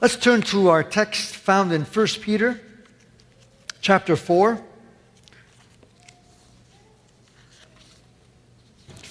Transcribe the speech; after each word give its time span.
Let's 0.00 0.16
turn 0.16 0.40
to 0.42 0.68
our 0.68 0.82
text 0.82 1.36
found 1.36 1.72
in 1.72 1.82
1 1.82 2.06
Peter 2.22 2.58
chapter 3.82 4.16
4. 4.16 4.58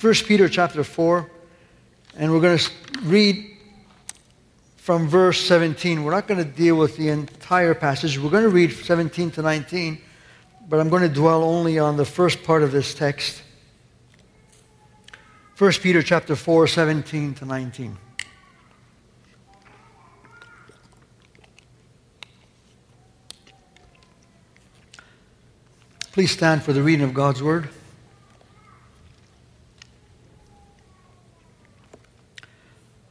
1 0.02 0.14
Peter 0.26 0.50
chapter 0.50 0.84
4, 0.84 1.30
and 2.18 2.32
we're 2.32 2.42
going 2.42 2.58
to 2.58 2.72
read 3.04 3.56
from 4.78 5.08
verse 5.08 5.40
17. 5.42 6.04
We're 6.04 6.10
not 6.10 6.28
going 6.28 6.44
to 6.44 6.50
deal 6.50 6.76
with 6.76 6.98
the 6.98 7.10
entire 7.10 7.76
passage. 7.76 8.18
We're 8.18 8.32
going 8.32 8.46
to 8.46 8.50
read 8.50 8.72
17 8.72 9.30
to 9.32 9.44
19, 9.44 10.02
but 10.68 10.80
I'm 10.80 10.90
going 10.90 11.04
to 11.04 11.10
dwell 11.10 11.44
only 11.44 11.78
on 11.78 11.98
the 11.98 12.06
first 12.06 12.42
part 12.42 12.64
of 12.64 12.72
this 12.72 12.96
text. 12.96 13.44
1 15.60 15.72
Peter 15.84 16.02
chapter 16.02 16.36
4, 16.36 16.66
17 16.66 17.36
to 17.36 17.46
19. 17.46 18.09
Please 26.20 26.32
stand 26.32 26.62
for 26.64 26.74
the 26.74 26.84
reading 26.84 27.06
of 27.06 27.14
God's 27.14 27.42
word. 27.42 27.70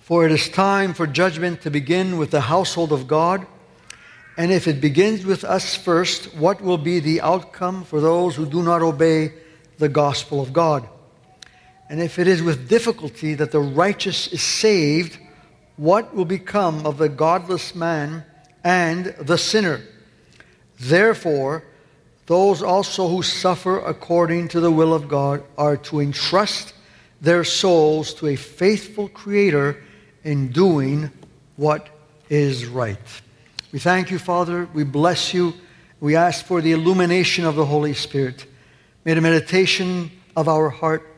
For 0.01 0.27
it 0.27 0.31
is 0.31 0.51
time 0.51 0.93
for 0.93 1.07
judgment 1.07 1.63
to 1.63 1.71
begin 1.71 2.19
with 2.19 2.31
the 2.31 2.43
household 2.43 2.93
of 2.93 3.09
God. 3.09 3.47
And 4.37 4.53
if 4.53 4.69
it 4.69 4.83
begins 4.83 5.25
with 5.25 5.43
us 5.43 5.75
first, 5.75 6.35
what 6.35 6.61
will 6.61 6.77
be 6.77 7.01
the 7.01 7.23
outcome 7.23 7.83
for 7.85 7.99
those 7.99 8.37
who 8.37 8.45
do 8.45 8.63
not 8.63 8.83
obey 8.83 9.33
the 9.79 9.89
gospel 9.89 10.43
of 10.43 10.53
God? 10.53 10.87
And 11.89 12.03
if 12.03 12.19
it 12.19 12.27
is 12.27 12.43
with 12.43 12.69
difficulty 12.69 13.33
that 13.33 13.53
the 13.53 13.61
righteous 13.61 14.27
is 14.27 14.43
saved, 14.43 15.19
what 15.79 16.15
will 16.15 16.27
become 16.27 16.85
of 16.85 16.99
the 16.99 17.09
godless 17.09 17.75
man 17.75 18.27
and 18.63 19.07
the 19.19 19.39
sinner? 19.39 19.81
Therefore, 20.79 21.65
those 22.29 22.63
also 22.63 23.09
who 23.09 23.23
suffer 23.23 23.79
according 23.79 24.49
to 24.49 24.61
the 24.61 24.71
will 24.71 24.93
of 24.93 25.09
God 25.09 25.43
are 25.57 25.79
to 25.79 26.01
entrust 26.01 26.75
their 27.23 27.43
souls 27.43 28.13
to 28.15 28.27
a 28.27 28.37
faithful 28.37 29.09
Creator 29.09 29.83
in 30.25 30.53
doing 30.53 31.11
what 31.57 31.89
is 32.29 32.67
right. 32.67 32.99
We 33.73 33.79
thank 33.79 34.11
you, 34.11 34.19
Father. 34.19 34.69
We 34.75 34.85
bless 34.85 35.33
you. 35.33 35.55
We 36.01 36.17
ask 36.17 36.45
for 36.45 36.61
the 36.61 36.73
illumination 36.73 37.47
of 37.47 37.57
the 37.57 37.65
Holy 37.65 37.95
Spirit. 37.95 38.45
May 39.07 39.15
the 39.15 39.23
meditation 39.23 40.11
of 40.37 40.49
our 40.49 40.69
heart 40.69 41.17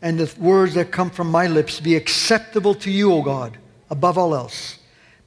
and 0.00 0.18
the 0.18 0.40
words 0.40 0.72
that 0.72 0.90
come 0.90 1.10
from 1.10 1.30
my 1.30 1.48
lips 1.48 1.80
be 1.80 1.96
acceptable 1.96 2.74
to 2.76 2.90
you, 2.90 3.12
O 3.12 3.20
God, 3.20 3.58
above 3.90 4.16
all 4.16 4.34
else. 4.34 4.78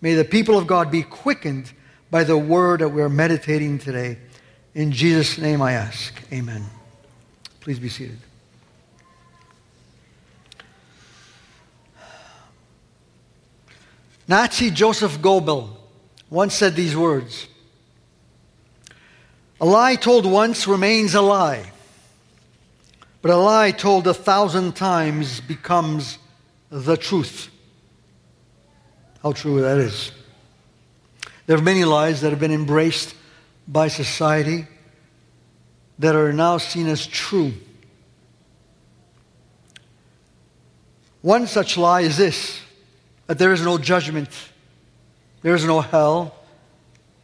May 0.02 0.16
the 0.16 0.26
people 0.26 0.58
of 0.58 0.66
God 0.66 0.90
be 0.90 1.04
quickened 1.04 1.72
by 2.10 2.24
the 2.24 2.38
word 2.38 2.80
that 2.80 2.90
we're 2.90 3.10
meditating 3.10 3.78
today. 3.78 4.18
In 4.76 4.92
Jesus' 4.92 5.38
name 5.38 5.62
I 5.62 5.74
ask. 5.74 6.14
Amen. 6.32 6.64
Please 7.60 7.80
be 7.80 7.90
seated. 7.90 8.20
Nazi 14.28 14.70
Joseph 14.70 15.18
Goebbels 15.20 15.70
once 16.30 16.54
said 16.54 16.76
these 16.76 16.96
words 16.96 17.48
A 19.60 19.66
lie 19.66 19.96
told 19.96 20.26
once 20.26 20.68
remains 20.68 21.16
a 21.16 21.22
lie, 21.22 21.72
but 23.24 23.32
a 23.32 23.38
lie 23.38 23.72
told 23.72 24.06
a 24.06 24.14
thousand 24.14 24.76
times 24.76 25.42
becomes 25.42 26.20
the 26.70 26.96
truth. 26.96 27.50
How 29.24 29.32
true 29.32 29.62
that 29.62 29.80
is. 29.80 30.12
There 31.48 31.58
are 31.58 31.62
many 31.62 31.84
lies 31.84 32.22
that 32.22 32.30
have 32.30 32.40
been 32.40 32.52
embraced 32.52 33.16
by 33.70 33.88
society 33.88 34.68
that 36.00 36.16
are 36.16 36.34
now 36.34 36.58
seen 36.58 36.88
as 36.88 37.06
true. 37.06 37.54
One 41.22 41.46
such 41.46 41.78
lie 41.78 42.02
is 42.02 42.18
this 42.18 42.60
that 43.28 43.38
there 43.38 43.54
is 43.54 43.62
no 43.62 43.78
judgment, 43.78 44.30
there 45.44 45.54
is 45.54 45.64
no 45.64 45.82
hell, 45.82 46.36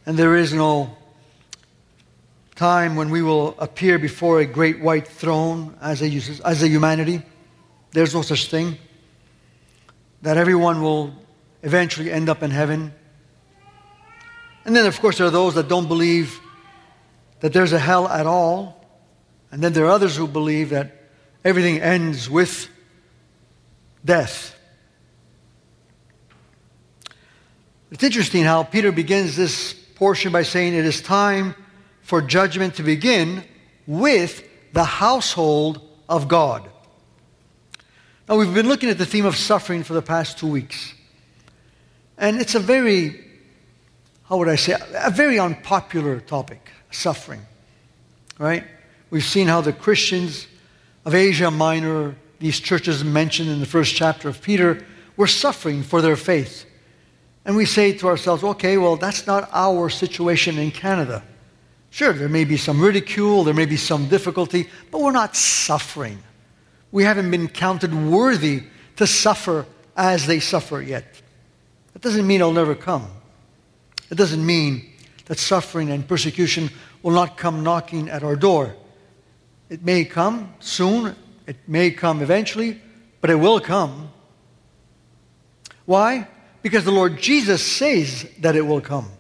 and 0.06 0.16
there 0.16 0.36
is 0.36 0.54
no 0.54 0.96
time 2.56 2.96
when 2.96 3.10
we 3.10 3.24
will 3.24 3.56
appear 3.58 3.98
before 3.98 4.40
a 4.40 4.46
great 4.46 4.80
white 4.80 5.08
throne 5.08 5.76
as 5.82 6.04
a, 6.04 6.08
as 6.46 6.62
a 6.62 6.68
humanity. 6.68 7.24
There's 7.92 8.14
no 8.14 8.22
such 8.22 8.52
thing. 8.52 8.78
That 10.22 10.38
everyone 10.38 10.82
will 10.84 11.14
eventually 11.64 12.12
end 12.12 12.30
up 12.30 12.44
in 12.44 12.52
heaven. 12.52 12.94
And 14.66 14.76
then, 14.76 14.88
of 14.88 15.00
course, 15.00 15.20
there 15.20 15.28
are 15.28 15.32
those 15.32 15.56
that 15.56 15.68
don't 15.68 15.88
believe 15.88 16.40
that 17.40 17.54
there's 17.54 17.74
a 17.74 17.80
hell 17.80 18.08
at 18.08 18.26
all. 18.26 18.84
And 19.52 19.62
then 19.64 19.74
there 19.74 19.86
are 19.86 19.92
others 19.92 20.18
who 20.18 20.28
believe 20.28 20.72
that 20.72 21.04
everything 21.44 21.80
ends 21.80 22.30
with 22.30 22.68
death. 24.04 24.56
It's 27.92 28.04
interesting 28.04 28.44
how 28.44 28.64
Peter 28.64 28.92
begins 28.92 29.36
this 29.38 29.74
portion 29.74 30.32
by 30.32 30.44
saying 30.44 30.74
it 30.74 30.86
is 30.86 31.02
time 31.02 31.56
for 32.02 32.22
judgment 32.22 32.76
to 32.76 32.84
begin 32.84 33.44
with 33.88 34.44
the 34.74 34.84
household 34.84 35.82
of 36.10 36.28
God. 36.28 36.70
Now, 38.28 38.38
we've 38.38 38.54
been 38.54 38.68
looking 38.68 38.90
at 38.90 38.98
the 38.98 39.06
theme 39.06 39.26
of 39.26 39.36
suffering 39.36 39.84
for 39.84 39.94
the 39.94 40.02
past 40.02 40.40
two 40.40 40.48
weeks. 40.48 40.94
And 42.18 42.42
it's 42.42 42.56
a 42.56 42.60
very, 42.60 43.25
how 44.30 44.38
would 44.38 44.50
I 44.50 44.56
say, 44.56 44.76
a 44.96 45.12
very 45.12 45.40
unpopular 45.40 46.20
topic 46.20 46.70
suffering. 46.92 47.42
Right? 48.40 48.64
We've 49.10 49.24
seen 49.24 49.48
how 49.48 49.62
the 49.62 49.74
Christians 49.74 50.48
of 51.06 51.14
Asia 51.14 51.52
Minor, 51.52 52.16
these 52.40 52.60
churches 52.60 53.04
mentioned 53.04 53.50
in 53.50 53.60
the 53.60 53.66
first 53.66 53.96
chapter 53.96 54.28
of 54.28 54.42
Peter, 54.42 54.86
were 55.16 55.28
suffering 55.28 55.84
for 55.84 56.02
their 56.02 56.16
faith. 56.16 56.66
And 57.46 57.56
we 57.56 57.66
say 57.66 57.94
to 57.94 58.08
ourselves, 58.08 58.44
okay, 58.44 58.78
well, 58.78 58.96
that's 58.96 59.28
not 59.28 59.48
our 59.54 59.90
situation 59.90 60.58
in 60.58 60.72
Canada. 60.72 61.24
Sure, 61.92 62.12
there 62.12 62.28
may 62.28 62.44
be 62.44 62.58
some 62.58 62.82
ridicule, 62.82 63.44
there 63.44 63.54
may 63.54 63.68
be 63.68 63.78
some 63.78 64.10
difficulty, 64.10 64.68
but 64.92 65.00
we're 65.00 65.12
not 65.12 65.36
suffering. 65.36 66.18
We 66.92 67.04
haven't 67.04 67.30
been 67.30 67.48
counted 67.48 67.94
worthy 67.94 68.64
to 68.96 69.06
suffer 69.06 69.66
as 69.96 70.26
they 70.26 70.40
suffer 70.40 70.82
yet. 70.82 71.06
That 71.94 72.02
doesn't 72.02 72.26
mean 72.26 72.42
it'll 72.42 72.52
never 72.52 72.76
come. 72.76 73.08
It 74.10 74.16
doesn't 74.16 74.46
mean 74.46 74.92
that 75.26 75.40
suffering 75.40 75.92
and 75.92 76.08
persecution 76.08 76.70
will 77.02 77.12
not 77.12 77.38
come 77.38 77.64
knocking 77.64 78.10
at 78.10 78.24
our 78.24 78.36
door. 78.36 78.76
It 79.70 79.84
may 79.84 80.06
come 80.06 80.54
soon, 80.60 81.16
it 81.48 81.58
may 81.68 81.92
come 81.92 82.22
eventually, 82.22 82.80
but 83.22 83.30
it 83.30 83.36
will 83.36 83.60
come. 83.60 84.12
Why? 85.86 86.28
Because 86.62 86.84
the 86.84 86.92
Lord 86.92 87.20
Jesus 87.20 87.64
says 87.64 88.28
that 88.40 88.56
it 88.56 88.62
will 88.62 88.82
come. 88.82 89.12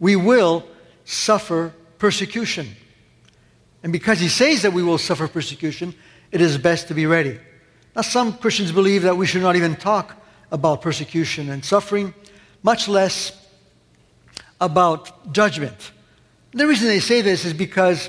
We 0.00 0.16
will 0.16 0.66
suffer 1.04 1.74
persecution. 1.98 2.68
And 3.82 3.92
because 3.92 4.20
he 4.20 4.28
says 4.28 4.62
that 4.62 4.72
we 4.72 4.82
will 4.82 4.98
suffer 4.98 5.28
persecution, 5.28 5.94
it 6.30 6.40
is 6.40 6.56
best 6.58 6.88
to 6.88 6.94
be 6.94 7.06
ready. 7.06 7.38
Now, 7.94 8.02
some 8.02 8.32
Christians 8.32 8.72
believe 8.72 9.02
that 9.02 9.16
we 9.16 9.26
should 9.26 9.42
not 9.42 9.56
even 9.56 9.76
talk 9.76 10.16
about 10.50 10.82
persecution 10.82 11.50
and 11.50 11.64
suffering, 11.64 12.14
much 12.62 12.88
less 12.88 13.41
about 14.62 15.32
judgment. 15.32 15.90
The 16.52 16.66
reason 16.66 16.86
they 16.86 17.00
say 17.00 17.20
this 17.20 17.44
is 17.44 17.52
because 17.52 18.08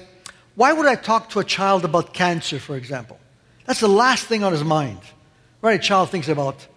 why 0.55 0.71
would 0.71 0.85
I 0.85 0.95
talk 0.95 1.31
to 1.31 1.39
a 1.39 1.43
child 1.43 1.83
about 1.83 2.13
cancer, 2.13 2.59
for 2.59 2.77
example? 2.77 3.19
That's 3.65 3.79
the 3.79 3.87
last 3.87 4.27
thing 4.27 4.43
on 4.43 4.51
his 4.51 4.63
mind. 4.63 4.99
Right? 5.61 5.79
A 5.79 5.83
child 5.83 6.11
thinks 6.11 6.29
about 6.29 6.67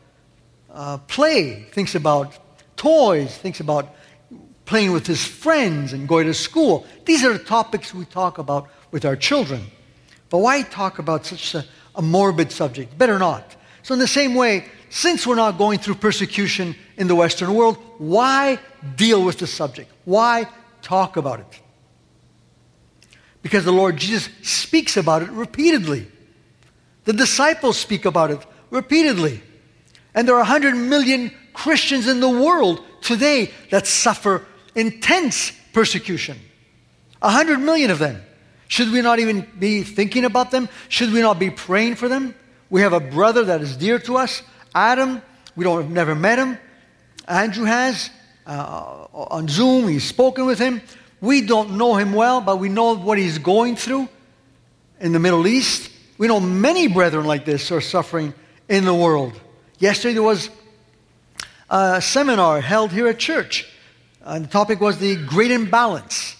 uh, 0.72 0.98
play, 0.98 1.66
thinks 1.72 1.94
about 1.94 2.38
toys, 2.76 3.37
thinks 3.37 3.60
about 3.60 3.94
playing 4.64 4.93
with 4.93 5.06
his 5.06 5.25
friends 5.25 5.93
and 5.93 6.08
going 6.08 6.26
to 6.26 6.34
school. 6.34 6.87
These 7.05 7.23
are 7.25 7.32
the 7.32 7.44
topics 7.44 7.93
we 7.93 8.06
talk 8.06 8.38
about 8.38 8.69
with 8.93 9.05
our 9.05 9.17
children. 9.17 9.62
But 10.31 10.38
why 10.38 10.62
talk 10.62 10.99
about 10.99 11.26
such 11.26 11.55
a, 11.55 11.64
a 11.94 12.02
morbid 12.02 12.50
subject? 12.50 12.96
Better 12.96 13.19
not. 13.19 13.56
So, 13.82 13.93
in 13.93 14.00
the 14.00 14.08
same 14.08 14.34
way, 14.34 14.64
since 14.88 15.26
we're 15.26 15.37
not 15.37 15.58
going 15.58 15.78
through 15.78 15.96
persecution 15.96 16.75
in 16.96 17.08
the 17.08 17.14
Western 17.14 17.55
world, 17.55 17.76
why 17.99 18.58
deal 18.97 19.25
with 19.25 19.38
the 19.38 19.47
subject? 19.47 19.91
Why 20.05 20.49
talk 20.83 21.17
about 21.17 21.41
it? 21.41 21.61
Because 23.43 23.65
the 23.65 23.73
Lord 23.73 23.97
Jesus 23.97 24.29
speaks 24.43 24.97
about 24.97 25.23
it 25.23 25.31
repeatedly. 25.31 26.06
The 27.05 27.12
disciples 27.12 27.79
speak 27.79 28.05
about 28.05 28.31
it 28.31 28.44
repeatedly. 28.71 29.41
And 30.15 30.27
there 30.27 30.35
are 30.35 30.38
100 30.41 30.75
million 30.75 31.31
Christians 31.53 32.09
in 32.09 32.21
the 32.21 32.29
world 32.29 32.83
today 33.03 33.53
that 33.71 33.87
suffer 33.87 34.44
intense 34.75 35.53
persecution. 35.73 36.38
100 37.21 37.59
million 37.59 37.91
of 37.91 37.99
them. 37.99 38.23
Should 38.69 38.91
we 38.91 39.00
not 39.00 39.19
even 39.19 39.47
be 39.59 39.83
thinking 39.83 40.25
about 40.25 40.50
them? 40.50 40.69
Should 40.88 41.12
we 41.12 41.21
not 41.21 41.38
be 41.38 41.50
praying 41.50 41.97
for 41.97 42.09
them? 42.09 42.35
We 42.69 42.81
have 42.81 42.93
a 42.93 43.00
brother 43.00 43.44
that 43.44 43.61
is 43.61 43.77
dear 43.77 43.99
to 44.00 44.17
us, 44.17 44.43
Adam. 44.75 45.23
We 45.55 45.65
don't 45.65 45.81
have 45.81 45.91
never 45.91 46.15
met 46.15 46.38
him. 46.38 46.59
Andrew 47.29 47.65
has. 47.65 48.11
Uh, 48.46 49.06
on 49.12 49.48
Zoom, 49.48 49.88
he's 49.88 50.04
spoken 50.04 50.46
with 50.46 50.58
him. 50.58 50.81
We 51.20 51.40
don't 51.40 51.76
know 51.76 51.96
him 51.96 52.12
well, 52.12 52.40
but 52.40 52.58
we 52.58 52.69
know 52.69 52.96
what 52.96 53.19
he's 53.19 53.38
going 53.38 53.76
through 53.76 54.08
in 55.00 55.12
the 55.12 55.19
Middle 55.19 55.46
East. 55.46 55.90
We 56.19 56.28
know 56.28 56.40
many 56.40 56.88
brethren 56.88 57.25
like 57.26 57.44
this 57.44 57.72
are 57.72 57.81
suffering 57.81 58.34
in 58.69 58.84
the 58.84 58.94
world. 58.94 59.38
Yesterday 59.78 60.14
there 60.14 60.22
was 60.22 60.50
a 61.69 62.00
seminar 62.00 62.60
held 62.60 62.93
here 62.93 63.08
at 63.08 63.19
church. 63.19 63.70
And 64.22 64.44
the 64.44 64.49
topic 64.49 64.81
was 64.81 64.99
the 64.99 65.16
great 65.16 65.50
imbalance. 65.50 66.37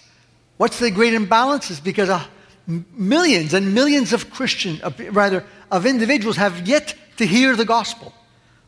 What's 0.57 0.79
the 0.79 0.91
great 0.91 1.13
imbalance? 1.13 1.69
It's 1.69 1.79
because 1.79 2.09
uh, 2.09 2.23
millions 2.65 3.53
and 3.53 3.73
millions 3.73 4.13
of 4.13 4.29
Christians, 4.31 4.81
uh, 4.81 4.91
rather, 5.11 5.45
of 5.71 5.85
individuals 5.85 6.37
have 6.37 6.67
yet 6.67 6.95
to 7.17 7.25
hear 7.25 7.55
the 7.55 7.65
gospel. 7.65 8.13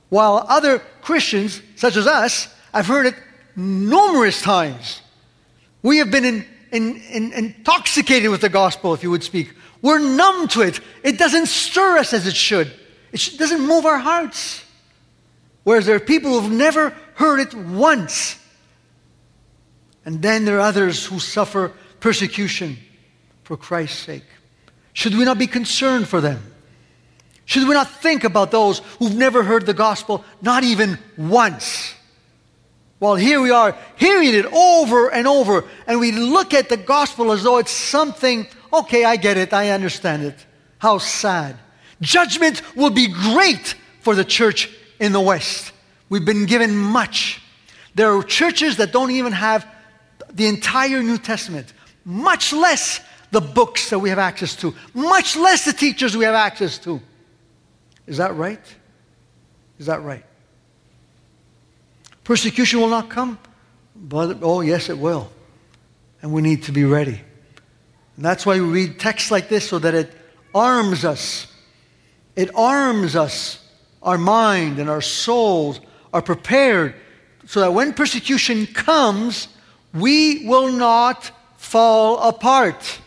While 0.09 0.45
other 0.47 0.80
Christians, 1.01 1.62
such 1.75 1.95
as 1.95 2.07
us, 2.07 2.53
have 2.74 2.88
heard 2.88 3.07
it 3.07 3.15
numerous 3.59 4.41
times. 4.41 5.01
We 5.81 5.97
have 5.97 6.11
been 6.11 6.25
in, 6.25 6.45
in, 6.71 6.95
in, 6.97 7.33
intoxicated 7.33 8.29
with 8.29 8.41
the 8.41 8.50
gospel, 8.50 8.94
if 8.94 9.03
you 9.03 9.11
would 9.11 9.23
speak. 9.23 9.53
We're 9.81 10.00
numb 10.00 10.47
to 10.50 10.61
it. 10.61 10.79
It 11.03 11.17
doesn't 11.17 11.47
stir 11.47 11.97
us 11.97 12.13
as 12.13 12.27
it 12.27 12.35
should, 12.35 12.71
it 13.11 13.38
doesn't 13.38 13.65
move 13.65 13.85
our 13.85 14.00
hearts. 14.00 14.63
Whereas 15.63 15.85
there 15.85 15.95
are 15.95 16.00
people 16.00 16.39
who've 16.39 16.51
never 16.51 16.95
heard 17.15 17.39
it 17.39 17.53
once. 17.53 18.38
And 20.06 20.21
then 20.21 20.45
there 20.45 20.57
are 20.57 20.61
others 20.61 21.06
who 21.06 21.19
suffer 21.19 21.73
persecution 22.00 22.77
for 23.44 23.57
Christ's 23.57 24.00
sake. 24.00 24.23
Should 24.94 25.15
we 25.15 25.25
not 25.25 25.38
be 25.38 25.45
concerned 25.45 26.07
for 26.07 26.21
them? 26.21 26.41
Should 27.45 27.67
we 27.67 27.73
not 27.73 27.89
think 27.89 28.23
about 28.23 28.51
those 28.51 28.79
who've 28.97 29.15
never 29.15 29.44
heard 29.44 29.65
the 29.65 29.73
gospel, 29.73 30.23
not 30.41 30.63
even 30.63 30.97
once? 31.17 31.94
Well, 33.00 33.16
here 33.16 33.40
we 33.40 33.50
are 33.51 33.78
hearing 33.96 34.34
it 34.34 34.46
over 34.46 35.10
and 35.10 35.25
over, 35.25 35.63
and 35.88 36.00
we 36.00 36.12
look 36.12 36.54
at 36.54 36.68
the 36.68 36.78
gospel 36.78 37.31
as 37.31 37.44
though 37.44 37.57
it's 37.57 37.72
something, 37.72 38.46
okay, 38.74 39.06
I 39.06 39.16
get 39.16 39.38
it, 39.38 39.54
I 39.54 39.69
understand 39.69 40.24
it. 40.24 40.46
How 40.80 40.98
sad. 40.98 41.57
Judgment 42.01 42.62
will 42.75 42.90
be 42.90 43.07
great 43.07 43.75
for 44.01 44.16
the 44.16 44.25
church 44.25 44.69
in 45.00 45.13
the 45.13 45.22
West. 45.22 45.72
We've 46.10 46.25
been 46.25 46.46
given 46.46 46.75
much. 46.75 47.42
There 47.96 48.13
are 48.13 48.24
churches 48.24 48.78
that 48.78 48.92
don't 48.92 49.12
even 49.12 49.31
have 49.31 49.66
the 50.31 50.48
entire 50.48 51.02
New 51.02 51.18
Testament, 51.18 51.74
much 52.04 52.52
less 52.52 53.00
the 53.31 53.42
books 53.42 53.90
that 53.92 54.00
we 54.00 54.10
have 54.10 54.19
access 54.19 54.56
to, 54.57 54.74
much 54.94 55.38
less 55.38 55.63
the 55.63 55.74
teachers 55.74 56.18
we 56.18 56.25
have 56.25 56.36
access 56.36 56.78
to. 56.80 57.02
Is 58.07 58.18
that 58.18 58.36
right? 58.36 58.62
Is 59.78 59.86
that 59.86 60.02
right? 60.04 60.25
Persecution 62.30 62.80
will 62.80 62.90
not 62.90 63.10
come, 63.10 63.40
but 63.96 64.38
oh, 64.44 64.62
yes, 64.62 64.88
it 64.88 65.00
will. 65.00 65.31
And 66.22 66.31
we 66.31 66.44
need 66.44 66.62
to 66.66 66.72
be 66.72 66.84
ready. 66.84 67.20
And 68.16 68.24
that's 68.24 68.46
why 68.46 68.60
we 68.60 68.68
read 68.68 69.00
texts 69.00 69.31
like 69.31 69.50
this 69.50 69.68
so 69.68 69.80
that 69.80 69.96
it 69.96 70.12
arms 70.54 71.06
us. 71.06 71.48
It 72.36 72.54
arms 72.54 73.16
us. 73.16 73.68
Our 74.04 74.20
mind 74.20 74.78
and 74.78 74.92
our 74.92 75.02
souls 75.02 75.80
are 76.14 76.22
prepared 76.22 76.94
so 77.48 77.62
that 77.62 77.74
when 77.74 77.94
persecution 77.94 78.68
comes, 78.68 79.48
we 79.92 80.46
will 80.46 80.72
not 80.72 81.31
fall 81.58 82.20
apart. 82.20 83.00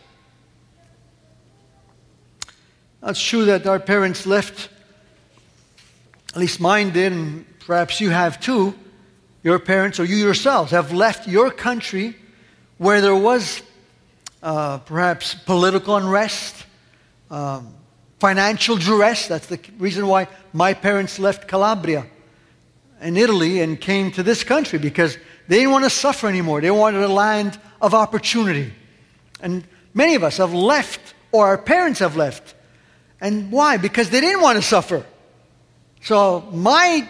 It's 3.05 3.23
true 3.23 3.45
that 3.45 3.69
our 3.69 3.79
parents 3.79 4.27
left, 4.27 4.69
at 6.31 6.39
least 6.39 6.59
mine 6.59 6.91
did, 6.91 7.13
and 7.13 7.47
perhaps 7.61 8.01
you 8.01 8.11
have 8.11 8.41
too. 8.41 8.75
Your 9.43 9.59
parents 9.59 9.99
or 9.99 10.05
you 10.05 10.17
yourselves 10.17 10.71
have 10.71 10.93
left 10.93 11.27
your 11.27 11.51
country 11.51 12.17
where 12.79 13.01
there 13.01 13.17
was 13.17 13.63
uh, 14.43 14.79
perhaps 14.79 15.35
political 15.35 15.97
unrest, 15.97 16.65
um, 17.31 17.75
financial 18.19 18.77
duress. 18.77 19.27
That's 19.27 19.47
the 19.47 19.59
reason 19.79 20.07
why 20.07 20.29
my 20.53 20.75
parents 20.75 21.19
left 21.19 21.49
Calabria 21.49 22.07
in 23.01 23.17
Italy 23.17 23.61
and 23.61 23.81
came 23.81 24.13
to 24.13 24.23
this 24.23 24.45
country 24.45 24.79
because 24.79 25.17
they 25.49 25.59
didn't 25.59 25.73
want 25.73 25.85
to 25.85 25.91
suffer 25.91 26.29
anymore. 26.29 26.61
They 26.61 26.71
wanted 26.71 27.03
a 27.03 27.09
land 27.09 27.59
of 27.81 27.95
opportunity. 27.95 28.73
And 29.41 29.65
many 29.93 30.15
of 30.15 30.23
us 30.23 30.37
have 30.37 30.55
left, 30.55 31.15
or 31.33 31.47
our 31.47 31.59
parents 31.59 31.99
have 31.99 32.17
left. 32.17 32.55
And 33.21 33.51
why? 33.51 33.77
Because 33.77 34.11
they 34.11 34.21
didn't 34.21 34.41
want 34.41 34.57
to 34.57 34.63
suffer. 34.63 35.05
So 36.01 36.49
my 36.53 37.09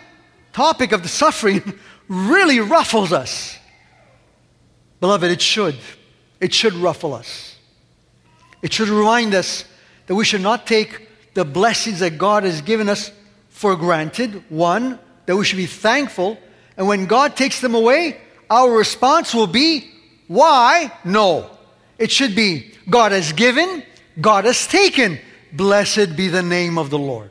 topic 0.52 0.92
of 0.92 1.02
the 1.02 1.08
suffering 1.08 1.78
really 2.12 2.60
ruffles 2.60 3.12
us. 3.12 3.58
Beloved, 5.00 5.30
it 5.30 5.40
should. 5.40 5.76
It 6.40 6.52
should 6.52 6.74
ruffle 6.74 7.14
us. 7.14 7.56
It 8.60 8.72
should 8.72 8.88
remind 8.88 9.34
us 9.34 9.64
that 10.06 10.14
we 10.14 10.24
should 10.24 10.42
not 10.42 10.66
take 10.66 11.08
the 11.34 11.44
blessings 11.44 12.00
that 12.00 12.18
God 12.18 12.44
has 12.44 12.60
given 12.60 12.88
us 12.88 13.10
for 13.48 13.74
granted. 13.76 14.44
One, 14.50 14.98
that 15.24 15.36
we 15.36 15.44
should 15.44 15.56
be 15.56 15.66
thankful. 15.66 16.38
And 16.76 16.86
when 16.86 17.06
God 17.06 17.34
takes 17.34 17.60
them 17.60 17.74
away, 17.74 18.20
our 18.50 18.70
response 18.70 19.34
will 19.34 19.46
be, 19.46 19.90
Why? 20.28 20.92
No. 21.04 21.50
It 21.98 22.10
should 22.10 22.34
be, 22.34 22.74
God 22.90 23.12
has 23.12 23.32
given, 23.32 23.82
God 24.20 24.44
has 24.44 24.66
taken. 24.66 25.18
Blessed 25.52 26.16
be 26.16 26.28
the 26.28 26.42
name 26.42 26.78
of 26.78 26.90
the 26.90 26.98
Lord. 26.98 27.30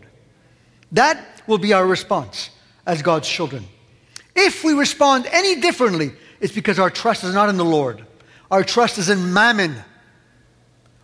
That 0.92 1.42
will 1.48 1.58
be 1.58 1.74
our 1.74 1.86
response 1.86 2.50
as 2.86 3.02
God's 3.02 3.28
children. 3.28 3.66
If 4.44 4.64
we 4.64 4.74
respond 4.74 5.28
any 5.32 5.62
differently, 5.62 6.14
it's 6.40 6.54
because 6.54 6.80
our 6.80 6.90
trust 6.90 7.24
is 7.24 7.34
not 7.34 7.50
in 7.50 7.58
the 7.58 7.66
Lord. 7.66 8.04
Our 8.50 8.64
trust 8.64 8.98
is 8.98 9.08
in 9.08 9.34
mammon. 9.34 9.76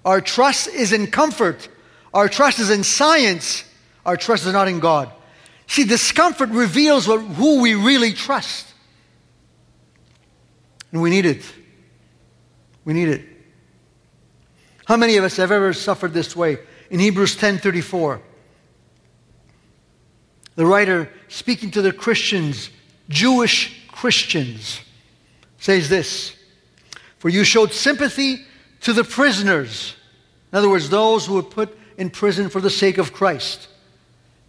Our 0.03 0.21
trust 0.21 0.67
is 0.67 0.91
in 0.91 1.07
comfort. 1.07 1.69
Our 2.13 2.27
trust 2.27 2.59
is 2.59 2.71
in 2.71 2.83
science. 2.83 3.63
Our 4.05 4.17
trust 4.17 4.47
is 4.47 4.53
not 4.53 4.67
in 4.67 4.79
God. 4.79 5.11
See, 5.67 5.83
discomfort 5.83 6.49
reveals 6.49 7.07
what, 7.07 7.19
who 7.19 7.61
we 7.61 7.75
really 7.75 8.11
trust. 8.13 8.73
And 10.91 11.01
we 11.01 11.11
need 11.11 11.25
it. 11.27 11.43
We 12.85 12.93
need 12.93 13.09
it. 13.09 13.25
How 14.85 14.97
many 14.97 15.17
of 15.17 15.23
us 15.23 15.35
have 15.37 15.51
ever 15.51 15.73
suffered 15.73 16.13
this 16.13 16.35
way? 16.35 16.57
In 16.89 16.99
Hebrews 16.99 17.35
10:34, 17.35 18.21
the 20.55 20.65
writer 20.65 21.11
speaking 21.27 21.69
to 21.71 21.81
the 21.81 21.91
Christians, 21.91 22.69
Jewish 23.09 23.87
Christians, 23.87 24.79
says 25.59 25.89
this: 25.89 26.35
"For 27.19 27.29
you 27.29 27.43
showed 27.43 27.73
sympathy 27.73 28.45
to 28.81 28.93
the 28.93 29.03
prisoners, 29.03 29.95
in 30.51 30.57
other 30.57 30.69
words, 30.69 30.89
those 30.89 31.25
who 31.25 31.35
were 31.35 31.43
put 31.43 31.77
in 31.97 32.09
prison 32.09 32.49
for 32.49 32.61
the 32.61 32.69
sake 32.69 32.97
of 32.97 33.13
Christ." 33.13 33.67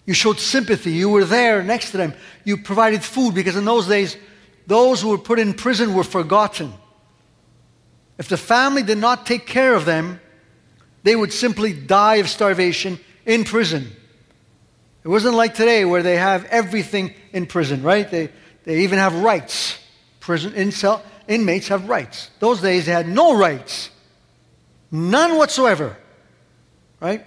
You 0.06 0.14
showed 0.14 0.40
sympathy. 0.40 0.92
You 0.92 1.10
were 1.10 1.26
there 1.26 1.62
next 1.62 1.90
to 1.90 1.98
them. 1.98 2.14
You 2.42 2.56
provided 2.56 3.04
food 3.04 3.34
because 3.34 3.56
in 3.56 3.66
those 3.66 3.86
days, 3.86 4.16
those 4.66 5.02
who 5.02 5.10
were 5.10 5.18
put 5.18 5.38
in 5.38 5.52
prison 5.52 5.94
were 5.94 6.02
forgotten. 6.02 6.72
If 8.16 8.28
the 8.28 8.38
family 8.38 8.82
did 8.82 8.96
not 8.96 9.26
take 9.26 9.46
care 9.46 9.74
of 9.74 9.84
them, 9.84 10.18
they 11.02 11.14
would 11.14 11.32
simply 11.32 11.74
die 11.74 12.16
of 12.16 12.28
starvation 12.30 12.98
in 13.26 13.44
prison. 13.44 13.92
It 15.04 15.08
wasn't 15.08 15.34
like 15.34 15.54
today 15.54 15.84
where 15.84 16.02
they 16.02 16.16
have 16.16 16.44
everything 16.46 17.14
in 17.32 17.46
prison, 17.46 17.82
right? 17.82 18.10
They, 18.10 18.30
they 18.68 18.80
even 18.80 18.98
have 18.98 19.14
rights. 19.14 19.78
Prison 20.20 20.52
in 20.52 20.72
cell, 20.72 21.02
inmates 21.26 21.68
have 21.68 21.88
rights. 21.88 22.30
Those 22.38 22.60
days 22.60 22.84
they 22.84 22.92
had 22.92 23.08
no 23.08 23.34
rights. 23.34 23.88
None 24.92 25.38
whatsoever. 25.38 25.96
Right? 27.00 27.24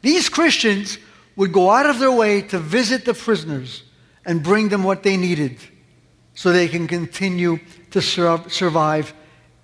These 0.00 0.28
Christians 0.28 0.98
would 1.34 1.52
go 1.52 1.70
out 1.70 1.90
of 1.90 1.98
their 1.98 2.12
way 2.12 2.40
to 2.42 2.60
visit 2.60 3.04
the 3.04 3.14
prisoners 3.14 3.82
and 4.24 4.44
bring 4.44 4.68
them 4.68 4.84
what 4.84 5.02
they 5.02 5.16
needed 5.16 5.58
so 6.36 6.52
they 6.52 6.68
can 6.68 6.86
continue 6.86 7.58
to 7.90 8.00
sur- 8.00 8.44
survive 8.48 9.12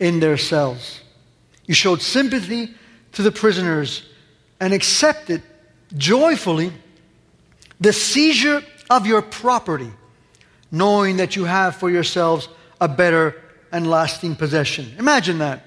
in 0.01 0.19
their 0.19 0.37
cells. 0.37 1.03
You 1.67 1.75
showed 1.75 2.03
sympathy 2.03 2.75
to 3.13 3.23
the 3.23 3.31
prisoners 3.31 4.09
and 4.59 4.73
accepted 4.73 5.41
joyfully 5.97 6.73
the 7.81 7.93
seizure 7.93 8.65
of 8.91 9.07
your 9.07 9.23
property, 9.23 9.93
knowing 10.73 11.19
that 11.19 11.37
you 11.37 11.45
have 11.45 11.77
for 11.77 11.89
yourselves 11.91 12.49
a 12.81 12.89
better 12.89 13.41
and 13.71 13.89
lasting 13.89 14.35
possession. 14.35 14.93
Imagine 14.99 15.39
that. 15.39 15.65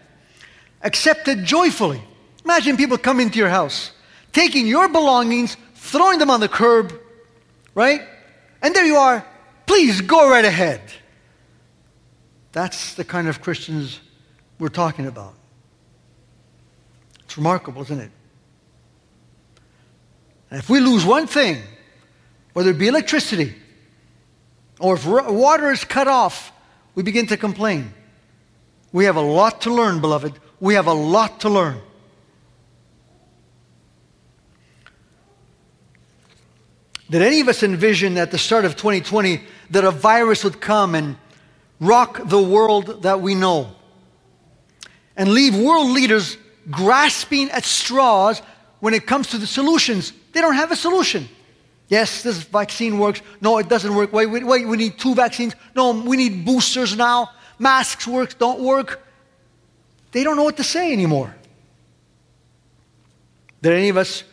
Accept 0.81 1.27
it 1.29 1.43
joyfully. 1.43 2.01
Imagine 2.43 2.75
people 2.75 2.97
coming 2.97 3.29
to 3.29 3.39
your 3.39 3.50
house, 3.50 3.91
taking 4.33 4.67
your 4.67 4.89
belongings 4.89 5.55
throwing 5.85 6.19
them 6.19 6.29
on 6.29 6.39
the 6.39 6.50
curb, 6.50 7.00
right? 7.75 8.01
And 8.62 8.75
there 8.75 8.85
you 8.85 8.95
are. 8.95 9.25
Please 9.65 10.01
go 10.01 10.29
right 10.29 10.45
ahead. 10.45 10.81
That's 12.51 12.95
the 12.95 13.03
kind 13.03 13.27
of 13.27 13.41
Christians 13.41 14.00
we're 14.59 14.69
talking 14.69 15.05
about. 15.05 15.35
It's 17.25 17.38
remarkable, 17.38 17.81
isn't 17.83 18.00
it? 18.00 18.12
And 20.50 20.59
if 20.59 20.69
we 20.69 20.79
lose 20.79 21.05
one 21.05 21.27
thing, 21.27 21.62
whether 22.53 22.71
it 22.71 22.77
be 22.77 22.88
electricity 22.88 23.55
or 24.79 24.96
if 24.96 25.05
water 25.05 25.72
is 25.72 25.84
cut 25.84 26.08
off, 26.08 26.51
we 26.96 27.03
begin 27.03 27.27
to 27.27 27.38
complain. 27.38 27.94
We 28.91 29.05
have 29.05 29.15
a 29.15 29.22
lot 29.22 29.62
to 29.62 29.74
learn, 29.74 30.01
beloved. 30.01 30.34
We 30.60 30.75
have 30.75 30.88
a 30.88 30.94
lot 30.94 31.41
to 31.41 31.50
learn. 31.50 31.82
Did 37.10 37.22
any 37.22 37.39
of 37.39 37.48
us 37.48 37.62
envision 37.62 38.17
at 38.17 38.32
the 38.32 38.38
start 38.38 38.65
of 38.65 38.75
2020 38.75 39.41
that 39.72 39.84
a 39.84 39.91
virus 39.91 40.44
would 40.44 40.60
come 40.60 40.96
and 40.96 41.17
rock 41.79 42.20
the 42.25 42.41
world 42.41 43.03
that 43.03 43.22
we 43.22 43.36
know 43.36 43.75
and 45.15 45.29
leave 45.29 45.55
world 45.55 45.91
leaders 45.91 46.38
grasping 46.72 47.51
at 47.51 47.63
straws 47.63 48.41
when 48.79 48.94
it 48.94 49.05
comes 49.05 49.27
to 49.27 49.38
the 49.38 49.46
solutions? 49.46 50.13
They 50.32 50.41
don't 50.41 50.55
have 50.55 50.72
a 50.72 50.75
solution. 50.75 51.29
Yes, 51.87 52.23
this 52.23 52.37
vaccine 52.43 52.97
works. 52.97 53.21
No, 53.41 53.57
it 53.59 53.69
doesn't 53.69 53.93
work. 53.93 54.11
Wait, 54.11 54.25
wait, 54.25 54.43
wait, 54.43 54.67
we 54.67 54.77
need 54.77 54.97
two 54.97 55.13
vaccines. 55.13 55.55
No, 55.75 55.91
we 55.91 56.17
need 56.17 56.43
boosters 56.43 56.95
now. 56.95 57.29
Masks 57.59 58.07
work, 58.07 58.37
don't 58.39 58.59
work. 58.59 59.07
They 60.11 60.23
don't 60.23 60.35
know 60.35 60.43
what 60.43 60.57
to 60.57 60.63
say 60.63 60.91
anymore. 60.91 61.35
Did 63.61 63.73
any 63.73 63.89
of 63.89 63.97
us 63.97 64.23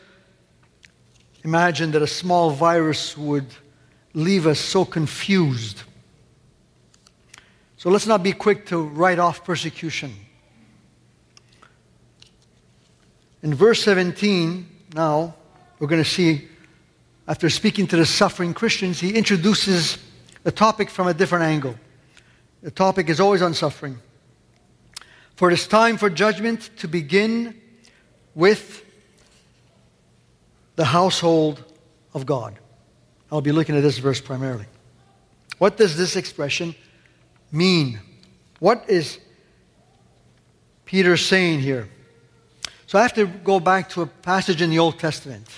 imagine 1.45 1.91
that 1.93 2.03
a 2.03 2.07
small 2.07 2.51
virus 2.51 3.17
would 3.17 3.47
leave 4.15 4.47
us 4.47 4.59
so 4.59 4.85
confused? 4.85 5.83
So 7.77 7.91
let's 7.91 8.07
not 8.07 8.23
be 8.23 8.33
quick 8.33 8.67
to 8.67 8.79
write 8.79 9.19
off 9.19 9.45
persecution. 9.45 10.15
In 13.43 13.55
verse 13.55 13.83
17, 13.83 14.69
now, 14.95 15.35
we're 15.79 15.89
going 15.89 16.03
to 16.03 16.09
see 16.09 16.49
after 17.27 17.49
speaking 17.49 17.87
to 17.89 17.97
the 17.97 18.07
suffering 18.07 18.55
Christians, 18.55 19.01
he 19.01 19.15
introduces 19.15 19.99
the 20.43 20.53
topic 20.53 20.91
from 20.91 21.07
a 21.07 21.15
different 21.15 21.45
angle. 21.45 21.77
The 22.63 22.71
topic 22.71 23.09
is 23.09 23.21
always 23.21 23.43
on 23.43 23.55
suffering. 23.55 23.99
For 25.37 25.51
it 25.51 25.55
is 25.55 25.67
time 25.67 25.97
for 25.97 26.11
judgment 26.11 26.71
to 26.79 26.89
begin 26.89 27.61
with 28.35 28.85
the 30.77 30.85
household 30.85 31.65
of 32.15 32.27
God. 32.27 32.59
I'll 33.31 33.41
be 33.41 33.53
looking 33.53 33.77
at 33.77 33.83
this 33.83 33.99
verse 33.99 34.21
primarily. 34.21 34.67
What 35.59 35.77
does 35.77 35.97
this 35.97 36.17
expression 36.17 36.75
mean? 37.51 38.01
What 38.59 38.85
is 38.89 39.19
Peter 40.85 41.17
saying 41.17 41.61
here? 41.61 41.89
So 42.87 42.99
I 42.99 43.03
have 43.03 43.15
to 43.15 43.27
go 43.27 43.59
back 43.59 43.89
to 43.91 44.03
a 44.03 44.07
passage 44.07 44.61
in 44.61 44.71
the 44.71 44.79
Old 44.79 44.99
Testament. 44.99 45.49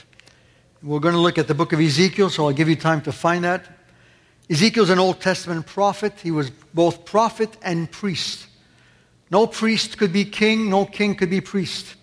We're 0.85 1.01
going 1.01 1.15
to 1.15 1.21
look 1.21 1.39
at 1.39 1.49
the 1.49 1.55
book 1.55 1.73
of 1.73 1.81
Ezekiel, 1.81 2.29
so 2.29 2.45
I'll 2.45 2.53
give 2.53 2.69
you 2.69 2.77
time 2.77 3.01
to 3.03 3.13
find 3.13 3.43
that. 3.45 3.65
Ezekiel's 4.51 4.91
an 4.91 4.99
Old 4.99 5.19
Testament 5.19 5.65
prophet. 5.65 6.13
He 6.23 6.31
was 6.31 6.51
both 6.75 7.07
prophet 7.07 7.57
and 7.63 7.91
priest. 7.91 8.47
No 9.31 9.47
priest 9.47 9.97
could 9.97 10.13
be 10.13 10.27
king, 10.27 10.69
no 10.69 10.85
king 10.85 11.15
could 11.15 11.31
be 11.31 11.41
priest. 11.41 11.95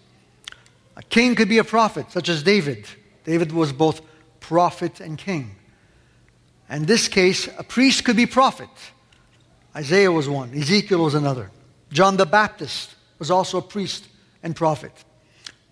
A 0.98 1.04
king 1.04 1.36
could 1.36 1.48
be 1.48 1.60
a 1.60 1.64
prophet, 1.64 2.12
such 2.12 2.28
as 2.28 2.42
David. 2.42 2.88
David 3.24 3.52
was 3.52 3.72
both 3.72 4.02
prophet 4.40 5.00
and 5.00 5.16
king. 5.16 5.56
In 6.68 6.88
this 6.88 7.08
case, 7.08 7.48
a 7.60 7.64
priest 7.64 8.04
could 8.04 8.16
be 8.16 8.26
prophet. 8.26 8.70
Isaiah 9.76 10.12
was 10.12 10.28
one, 10.28 10.56
Ezekiel 10.56 11.04
was 11.04 11.14
another. 11.14 11.52
John 11.94 12.18
the 12.18 12.26
Baptist 12.26 12.96
was 13.20 13.30
also 13.30 13.60
a 13.60 13.62
priest 13.62 14.08
and 14.42 14.56
prophet. 14.56 14.92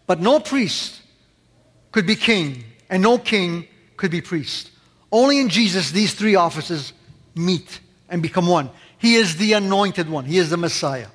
But 0.06 0.20
no 0.20 0.40
priest 0.40 1.02
could 1.92 2.06
be 2.06 2.16
king 2.16 2.66
and 2.90 3.04
no 3.04 3.18
king 3.18 3.68
could 3.98 4.12
be 4.12 4.22
priest. 4.22 4.72
Only 5.12 5.40
in 5.40 5.50
Jesus 5.50 5.92
these 5.92 6.14
three 6.14 6.36
offices 6.36 6.94
meet 7.36 7.80
and 8.10 8.22
become 8.22 8.48
one. 8.48 8.70
He 8.98 9.16
is 9.16 9.38
the 9.38 9.54
anointed 9.54 10.10
one, 10.10 10.26
he 10.26 10.38
is 10.38 10.50
the 10.50 10.58
Messiah. 10.58 11.08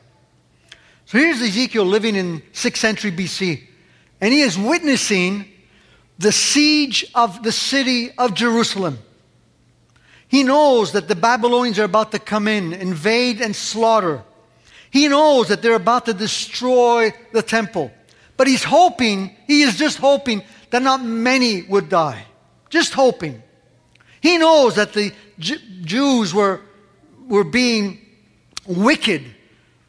So 1.07 1.19
here's 1.19 1.41
Ezekiel 1.41 1.85
living 1.85 2.17
in 2.17 2.41
6th 2.53 2.77
century 2.79 3.13
BC, 3.13 3.63
and 4.21 4.33
he 4.33 4.41
is 4.41 4.59
witnessing 4.59 5.47
the 6.19 6.33
siege 6.33 7.11
of 7.15 7.43
the 7.43 7.53
city 7.53 8.11
of 8.17 8.35
Jerusalem. 8.35 8.99
He 10.29 10.43
knows 10.43 10.93
that 10.93 11.09
the 11.09 11.15
Babylonians 11.15 11.79
are 11.79 11.85
about 11.85 12.13
to 12.13 12.19
come 12.19 12.49
in, 12.49 12.73
invade, 12.73 13.41
and 13.41 13.55
slaughter. 13.55 14.23
He 14.91 15.09
knows 15.09 15.49
that 15.49 15.61
they're 15.61 15.75
about 15.75 16.07
to 16.07 16.15
destroy 16.15 17.13
the 17.33 17.43
temple. 17.43 17.93
But 18.37 18.47
he's 18.47 18.65
hoping, 18.65 19.37
he 19.47 19.63
is 19.63 19.77
just 19.77 19.99
hoping 19.99 20.43
that 20.75 20.83
not 20.83 21.05
many 21.05 21.63
would 21.63 21.89
die. 21.89 22.25
Just 22.69 22.95
hoping. 22.95 23.41
He 24.21 24.39
knows 24.39 24.75
that 24.75 24.93
the 24.93 25.13
J- 25.39 25.59
Jews 25.83 26.35
were, 26.35 26.63
were 27.29 27.45
being 27.45 28.01
wicked, 28.67 29.25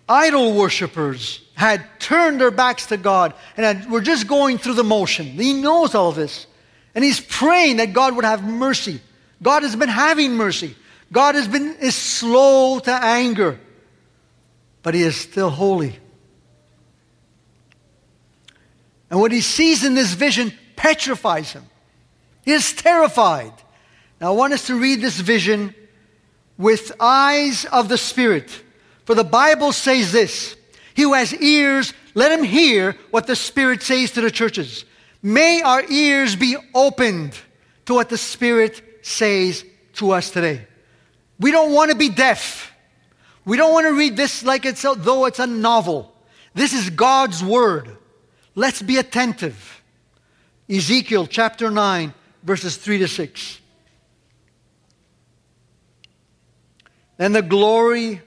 idol 0.07 0.53
worshippers, 0.53 1.41
had 1.55 1.83
turned 1.99 2.39
their 2.39 2.51
backs 2.51 2.85
to 2.87 2.97
God, 2.97 3.33
and 3.57 3.65
had, 3.65 3.89
were 3.89 3.99
just 3.99 4.27
going 4.27 4.59
through 4.59 4.75
the 4.75 4.83
motion. 4.83 5.25
He 5.25 5.53
knows 5.53 5.95
all 5.95 6.11
this. 6.11 6.45
And 6.93 7.03
he's 7.03 7.19
praying 7.19 7.77
that 7.77 7.91
God 7.91 8.15
would 8.15 8.25
have 8.25 8.43
mercy. 8.43 9.01
God 9.41 9.63
has 9.63 9.75
been 9.75 9.89
having 9.89 10.33
mercy. 10.33 10.75
God 11.11 11.33
has 11.33 11.47
been 11.47 11.77
is 11.77 11.95
slow 11.95 12.77
to 12.77 12.91
anger, 12.91 13.59
but 14.83 14.93
he 14.93 15.01
is 15.01 15.15
still 15.15 15.49
holy. 15.49 15.97
And 19.09 19.19
what 19.19 19.31
he 19.31 19.41
sees 19.41 19.83
in 19.83 19.95
this 19.95 20.13
vision 20.13 20.53
petrifies 20.75 21.51
him. 21.51 21.63
He 22.43 22.51
is 22.51 22.73
terrified. 22.73 23.53
Now, 24.21 24.33
I 24.33 24.35
want 24.35 24.53
us 24.53 24.67
to 24.67 24.79
read 24.79 25.01
this 25.01 25.19
vision 25.19 25.73
with 26.57 26.91
eyes 26.99 27.65
of 27.65 27.89
the 27.89 27.97
Spirit. 27.97 28.49
For 29.05 29.15
the 29.15 29.23
Bible 29.23 29.71
says 29.71 30.11
this 30.11 30.55
He 30.93 31.03
who 31.03 31.13
has 31.13 31.33
ears, 31.33 31.93
let 32.13 32.31
him 32.31 32.43
hear 32.43 32.95
what 33.11 33.27
the 33.27 33.35
Spirit 33.35 33.83
says 33.83 34.11
to 34.11 34.21
the 34.21 34.31
churches. 34.31 34.85
May 35.21 35.61
our 35.61 35.83
ears 35.89 36.35
be 36.35 36.55
opened 36.73 37.37
to 37.85 37.93
what 37.93 38.09
the 38.09 38.17
Spirit 38.17 38.81
says 39.01 39.65
to 39.93 40.11
us 40.11 40.29
today. 40.29 40.67
We 41.39 41.51
don't 41.51 41.73
want 41.73 41.91
to 41.91 41.97
be 41.97 42.09
deaf. 42.09 42.71
We 43.43 43.57
don't 43.57 43.73
want 43.73 43.87
to 43.87 43.93
read 43.93 44.15
this 44.15 44.43
like 44.43 44.65
it's 44.65 44.81
though 44.81 45.25
it's 45.25 45.39
a 45.39 45.47
novel. 45.47 46.13
This 46.53 46.73
is 46.73 46.89
God's 46.89 47.43
Word. 47.43 47.97
Let's 48.55 48.81
be 48.81 48.97
attentive. 48.97 49.74
Ezekiel 50.67 51.27
chapter 51.27 51.69
9, 51.69 52.11
verses 52.41 52.77
3 52.77 52.99
to 52.99 53.07
6. 53.07 53.59
Then 57.17 57.33
the 57.33 57.43
glory 57.43 58.21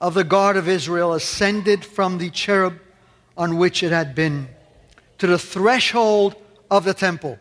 of 0.00 0.14
the 0.14 0.22
God 0.22 0.56
of 0.56 0.68
Israel 0.68 1.12
ascended 1.12 1.84
from 1.84 2.18
the 2.18 2.30
cherub 2.30 2.78
on 3.36 3.56
which 3.56 3.82
it 3.82 3.90
had 3.90 4.14
been 4.14 4.48
to 5.18 5.26
the 5.26 5.38
threshold 5.38 6.36
of 6.70 6.84
the 6.84 6.94
temple. 6.94 7.38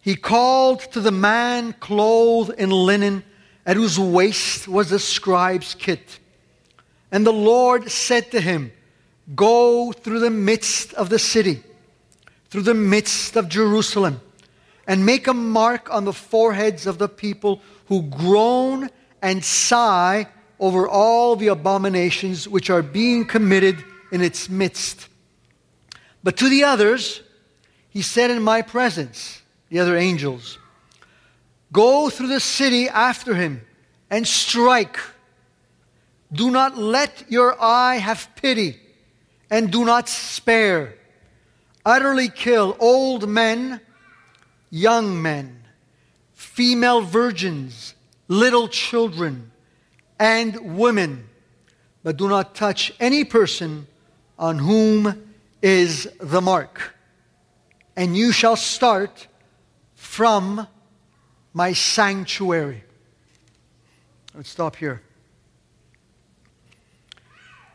He 0.00 0.14
called 0.14 0.80
to 0.92 1.00
the 1.00 1.10
man 1.10 1.72
clothed 1.74 2.54
in 2.58 2.70
linen, 2.70 3.24
at 3.66 3.76
whose 3.76 3.98
waist 3.98 4.68
was 4.68 4.90
the 4.90 4.98
scribe's 4.98 5.74
kit. 5.74 6.18
And 7.10 7.26
the 7.26 7.32
Lord 7.32 7.90
said 7.90 8.30
to 8.30 8.40
him, 8.40 8.72
Go 9.34 9.92
through 9.92 10.20
the 10.20 10.30
midst 10.30 10.94
of 10.94 11.08
the 11.08 11.18
city 11.18 11.62
through 12.52 12.60
the 12.60 12.74
midst 12.74 13.34
of 13.34 13.48
Jerusalem 13.48 14.20
and 14.86 15.06
make 15.06 15.26
a 15.26 15.32
mark 15.32 15.90
on 15.90 16.04
the 16.04 16.12
foreheads 16.12 16.86
of 16.86 16.98
the 16.98 17.08
people 17.08 17.62
who 17.86 18.02
groan 18.02 18.90
and 19.22 19.42
sigh 19.42 20.28
over 20.60 20.86
all 20.86 21.34
the 21.34 21.46
abominations 21.46 22.46
which 22.46 22.68
are 22.68 22.82
being 22.82 23.24
committed 23.24 23.82
in 24.12 24.20
its 24.20 24.50
midst. 24.50 25.08
But 26.22 26.36
to 26.36 26.50
the 26.50 26.64
others, 26.64 27.22
he 27.88 28.02
said 28.02 28.30
in 28.30 28.42
my 28.42 28.60
presence, 28.60 29.40
the 29.70 29.78
other 29.78 29.96
angels, 29.96 30.58
Go 31.72 32.10
through 32.10 32.28
the 32.28 32.38
city 32.38 32.86
after 32.86 33.34
him 33.34 33.62
and 34.10 34.28
strike. 34.28 34.98
Do 36.30 36.50
not 36.50 36.76
let 36.76 37.24
your 37.30 37.56
eye 37.58 37.96
have 37.96 38.28
pity, 38.36 38.78
and 39.48 39.72
do 39.72 39.86
not 39.86 40.06
spare 40.10 40.96
utterly 41.84 42.28
kill 42.28 42.76
old 42.78 43.28
men, 43.28 43.80
young 44.70 45.20
men, 45.20 45.62
female 46.32 47.00
virgins, 47.00 47.94
little 48.28 48.68
children, 48.68 49.50
and 50.18 50.76
women, 50.76 51.28
but 52.02 52.16
do 52.16 52.28
not 52.28 52.54
touch 52.54 52.92
any 53.00 53.24
person 53.24 53.86
on 54.38 54.58
whom 54.58 55.32
is 55.60 56.08
the 56.18 56.40
mark. 56.40 56.94
And 57.96 58.16
you 58.16 58.32
shall 58.32 58.56
start 58.56 59.26
from 59.94 60.66
my 61.52 61.72
sanctuary. 61.72 62.82
Let's 64.34 64.48
stop 64.48 64.76
here. 64.76 65.02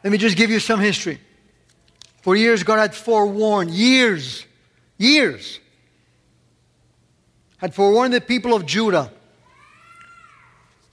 Let 0.03 0.11
me 0.11 0.17
just 0.17 0.37
give 0.37 0.49
you 0.49 0.59
some 0.59 0.79
history. 0.79 1.19
For 2.21 2.35
years, 2.35 2.63
God 2.63 2.79
had 2.79 2.95
forewarned, 2.95 3.71
years, 3.71 4.45
years, 4.97 5.59
had 7.57 7.73
forewarned 7.73 8.13
the 8.13 8.21
people 8.21 8.53
of 8.53 8.65
Judah 8.65 9.11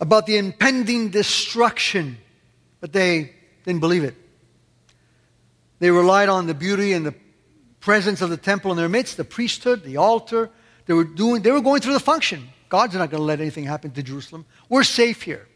about 0.00 0.26
the 0.26 0.36
impending 0.36 1.10
destruction, 1.10 2.18
but 2.80 2.92
they 2.92 3.32
didn't 3.64 3.80
believe 3.80 4.04
it. 4.04 4.14
They 5.78 5.90
relied 5.90 6.28
on 6.28 6.46
the 6.46 6.54
beauty 6.54 6.92
and 6.92 7.04
the 7.04 7.14
presence 7.80 8.22
of 8.22 8.30
the 8.30 8.36
temple 8.36 8.70
in 8.70 8.76
their 8.76 8.88
midst, 8.88 9.16
the 9.16 9.24
priesthood, 9.24 9.84
the 9.84 9.98
altar. 9.98 10.50
They 10.86 10.94
were, 10.94 11.04
doing, 11.04 11.42
they 11.42 11.50
were 11.50 11.60
going 11.60 11.80
through 11.80 11.92
the 11.94 12.00
function. 12.00 12.48
God's 12.68 12.94
not 12.94 13.10
going 13.10 13.20
to 13.20 13.24
let 13.24 13.40
anything 13.40 13.64
happen 13.64 13.90
to 13.92 14.02
Jerusalem. 14.02 14.46
We're 14.68 14.84
safe 14.84 15.22
here. 15.22 15.46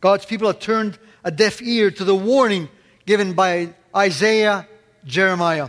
God's 0.00 0.26
people 0.26 0.48
have 0.48 0.58
turned 0.58 0.98
a 1.22 1.30
deaf 1.30 1.62
ear 1.62 1.90
to 1.90 2.04
the 2.04 2.14
warning 2.14 2.68
given 3.06 3.34
by 3.34 3.74
Isaiah, 3.94 4.66
Jeremiah. 5.04 5.68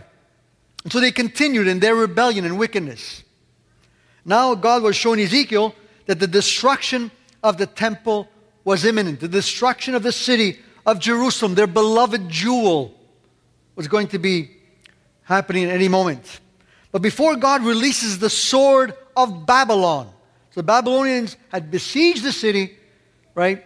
And 0.83 0.91
so 0.91 0.99
they 0.99 1.11
continued 1.11 1.67
in 1.67 1.79
their 1.79 1.95
rebellion 1.95 2.45
and 2.45 2.57
wickedness. 2.57 3.23
Now 4.23 4.55
God 4.55 4.83
was 4.83 4.95
showing 4.95 5.19
Ezekiel 5.19 5.75
that 6.05 6.19
the 6.19 6.27
destruction 6.27 7.11
of 7.43 7.57
the 7.57 7.65
temple 7.65 8.27
was 8.63 8.85
imminent. 8.85 9.19
The 9.19 9.27
destruction 9.27 9.95
of 9.95 10.03
the 10.03 10.11
city 10.11 10.59
of 10.85 10.99
Jerusalem, 10.99 11.55
their 11.55 11.67
beloved 11.67 12.29
jewel, 12.29 12.93
was 13.75 13.87
going 13.87 14.07
to 14.09 14.19
be 14.19 14.51
happening 15.23 15.65
at 15.65 15.71
any 15.71 15.87
moment. 15.87 16.39
But 16.91 17.01
before 17.01 17.35
God 17.35 17.63
releases 17.63 18.19
the 18.19 18.29
sword 18.29 18.93
of 19.17 19.45
Babylon, 19.45 20.11
so 20.51 20.61
the 20.61 20.63
Babylonians 20.63 21.35
had 21.49 21.69
besieged 21.69 22.23
the 22.23 22.31
city, 22.31 22.77
right? 23.33 23.65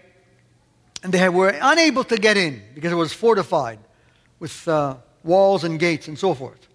And 1.04 1.14
they 1.14 1.30
were 1.30 1.50
unable 1.62 2.04
to 2.06 2.18
get 2.18 2.38
in 2.38 2.62
because 2.76 2.92
it 2.92 2.96
was 2.96 3.14
fortified 3.14 3.80
with 4.40 4.68
uh, 4.68 4.98
walls 5.24 5.64
and 5.64 5.80
gates 5.80 6.08
and 6.08 6.18
so 6.18 6.34
forth. 6.34 6.68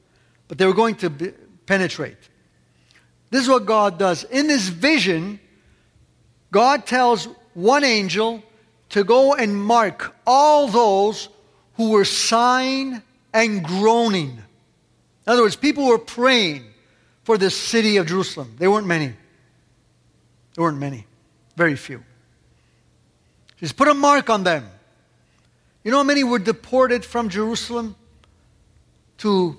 But 0.49 0.59
they 0.59 0.67
were 0.67 0.75
going 0.75 0.97
to 0.97 1.11
be, 1.11 1.33
penetrate. 1.67 2.17
This 3.31 3.43
is 3.43 3.49
what 3.49 3.67
God 3.67 3.99
does. 3.99 4.25
In 4.25 4.47
this 4.47 4.69
vision, 4.69 5.41
God 6.51 6.87
tells 6.87 7.29
one 7.55 7.85
angel 7.85 8.43
to 8.91 9.05
go 9.05 9.35
and 9.35 9.57
mark 9.57 10.15
all 10.27 10.69
those 10.69 11.29
who 11.77 11.91
were 11.91 12.05
sighing 12.05 13.03
and 13.33 13.65
groaning. 13.65 14.31
In 15.27 15.33
other 15.33 15.43
words, 15.43 15.57
people 15.57 15.87
were 15.87 15.99
praying 15.99 16.65
for 17.25 17.39
the 17.39 17.51
city 17.51 17.97
of 17.97 18.07
Jerusalem. 18.07 18.55
There 18.59 18.71
weren't 18.71 18.87
many. 18.87 19.15
There 20.55 20.63
weren't 20.63 20.79
many. 20.79 21.07
Very 21.57 21.77
few. 21.77 22.05
Just 23.65 23.79
put 23.79 23.89
a 23.89 23.95
mark 23.95 24.29
on 24.29 24.45
them. 24.45 24.69
You 25.85 25.91
know 25.91 25.97
how 25.97 26.03
many 26.03 26.23
were 26.23 26.39
deported 26.39 27.03
from 27.03 27.31
Jerusalem 27.31 27.97
to 29.17 29.57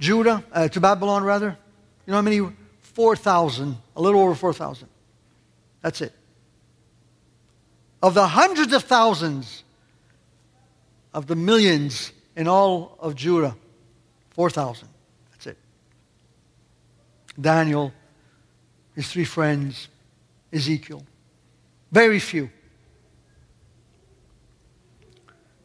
Judah, 0.00 0.42
uh, 0.50 0.66
to 0.66 0.80
Babylon 0.80 1.22
rather? 1.22 1.56
You 2.06 2.10
know 2.10 2.16
how 2.16 2.22
many? 2.22 2.40
4,000, 2.80 3.76
a 3.94 4.02
little 4.02 4.20
over 4.20 4.34
4,000. 4.34 4.88
That's 5.80 6.00
it. 6.00 6.12
Of 8.02 8.14
the 8.14 8.26
hundreds 8.26 8.72
of 8.72 8.82
thousands, 8.82 9.62
of 11.14 11.28
the 11.28 11.36
millions 11.36 12.10
in 12.34 12.48
all 12.48 12.96
of 12.98 13.14
Judah, 13.14 13.54
4,000. 14.30 14.88
That's 15.30 15.46
it. 15.46 15.58
Daniel, 17.40 17.92
his 18.96 19.08
three 19.08 19.22
friends, 19.22 19.86
Ezekiel. 20.52 21.04
Very 21.92 22.18
few. 22.18 22.50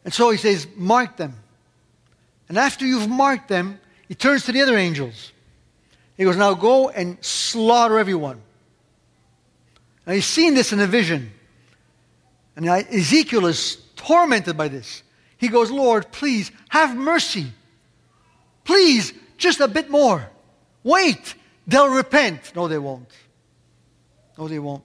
And 0.04 0.12
so 0.12 0.30
he 0.30 0.36
says, 0.36 0.66
Mark 0.76 1.16
them. 1.16 1.34
And 2.48 2.58
after 2.58 2.84
you've 2.84 3.08
marked 3.08 3.48
them, 3.48 3.80
he 4.08 4.14
turns 4.14 4.44
to 4.44 4.52
the 4.52 4.60
other 4.60 4.76
angels. 4.76 5.32
He 6.16 6.24
goes, 6.24 6.36
Now 6.36 6.54
go 6.54 6.90
and 6.90 7.22
slaughter 7.24 7.98
everyone. 7.98 8.40
Now 10.06 10.14
he's 10.14 10.26
seen 10.26 10.54
this 10.54 10.72
in 10.72 10.80
a 10.80 10.86
vision. 10.86 11.32
And 12.56 12.66
Ezekiel 12.66 13.46
is 13.46 13.76
tormented 13.96 14.56
by 14.56 14.68
this. 14.68 15.02
He 15.38 15.48
goes, 15.48 15.70
Lord, 15.70 16.12
please 16.12 16.50
have 16.68 16.96
mercy. 16.96 17.46
Please, 18.64 19.12
just 19.38 19.60
a 19.60 19.68
bit 19.68 19.90
more. 19.90 20.28
Wait, 20.84 21.34
they'll 21.66 21.92
repent. 21.92 22.52
No, 22.54 22.68
they 22.68 22.78
won't. 22.78 23.10
No, 24.38 24.48
they 24.48 24.58
won't. 24.58 24.84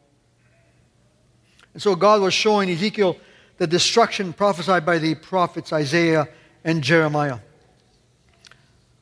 And 1.74 1.82
so 1.82 1.96
God 1.96 2.22
was 2.22 2.34
showing 2.34 2.70
Ezekiel 2.70 3.18
the 3.58 3.68
destruction 3.68 4.34
prophesied 4.34 4.86
by 4.86 4.98
the 4.98 5.16
prophets 5.16 5.74
Isaiah 5.74 6.28
and 6.64 6.84
Jeremiah. 6.84 7.40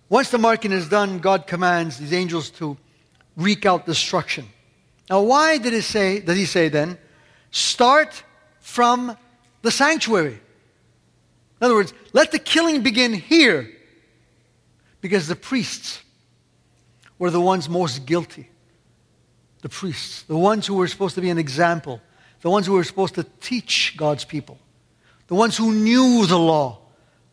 Once 0.09 0.29
the 0.29 0.37
marking 0.37 0.71
is 0.71 0.87
done, 0.87 1.19
God 1.19 1.47
commands 1.47 1.97
these 1.97 2.13
angels 2.13 2.49
to 2.51 2.77
wreak 3.35 3.65
out 3.65 3.85
destruction. 3.85 4.47
Now, 5.09 5.21
why 5.21 5.57
did 5.57 5.73
he 5.73 5.81
say, 5.81 6.19
did 6.19 6.37
he 6.37 6.45
say 6.45 6.69
then, 6.69 6.97
start 7.51 8.23
from 8.59 9.17
the 9.61 9.71
sanctuary? 9.71 10.39
In 11.59 11.65
other 11.65 11.75
words, 11.75 11.93
let 12.13 12.31
the 12.31 12.39
killing 12.39 12.81
begin 12.81 13.13
here. 13.13 13.71
Because 15.01 15.27
the 15.27 15.35
priests 15.35 16.01
were 17.19 17.29
the 17.29 17.41
ones 17.41 17.69
most 17.69 18.05
guilty. 18.05 18.49
The 19.61 19.69
priests, 19.69 20.23
the 20.23 20.37
ones 20.37 20.67
who 20.67 20.75
were 20.75 20.87
supposed 20.87 21.15
to 21.15 21.21
be 21.21 21.29
an 21.29 21.37
example 21.37 22.01
the 22.45 22.51
ones 22.51 22.67
who 22.67 22.73
were 22.73 22.83
supposed 22.83 23.15
to 23.15 23.23
teach 23.41 23.95
God's 23.97 24.23
people, 24.23 24.59
the 25.25 25.33
ones 25.33 25.57
who 25.57 25.73
knew 25.73 26.27
the 26.27 26.37
law, 26.37 26.77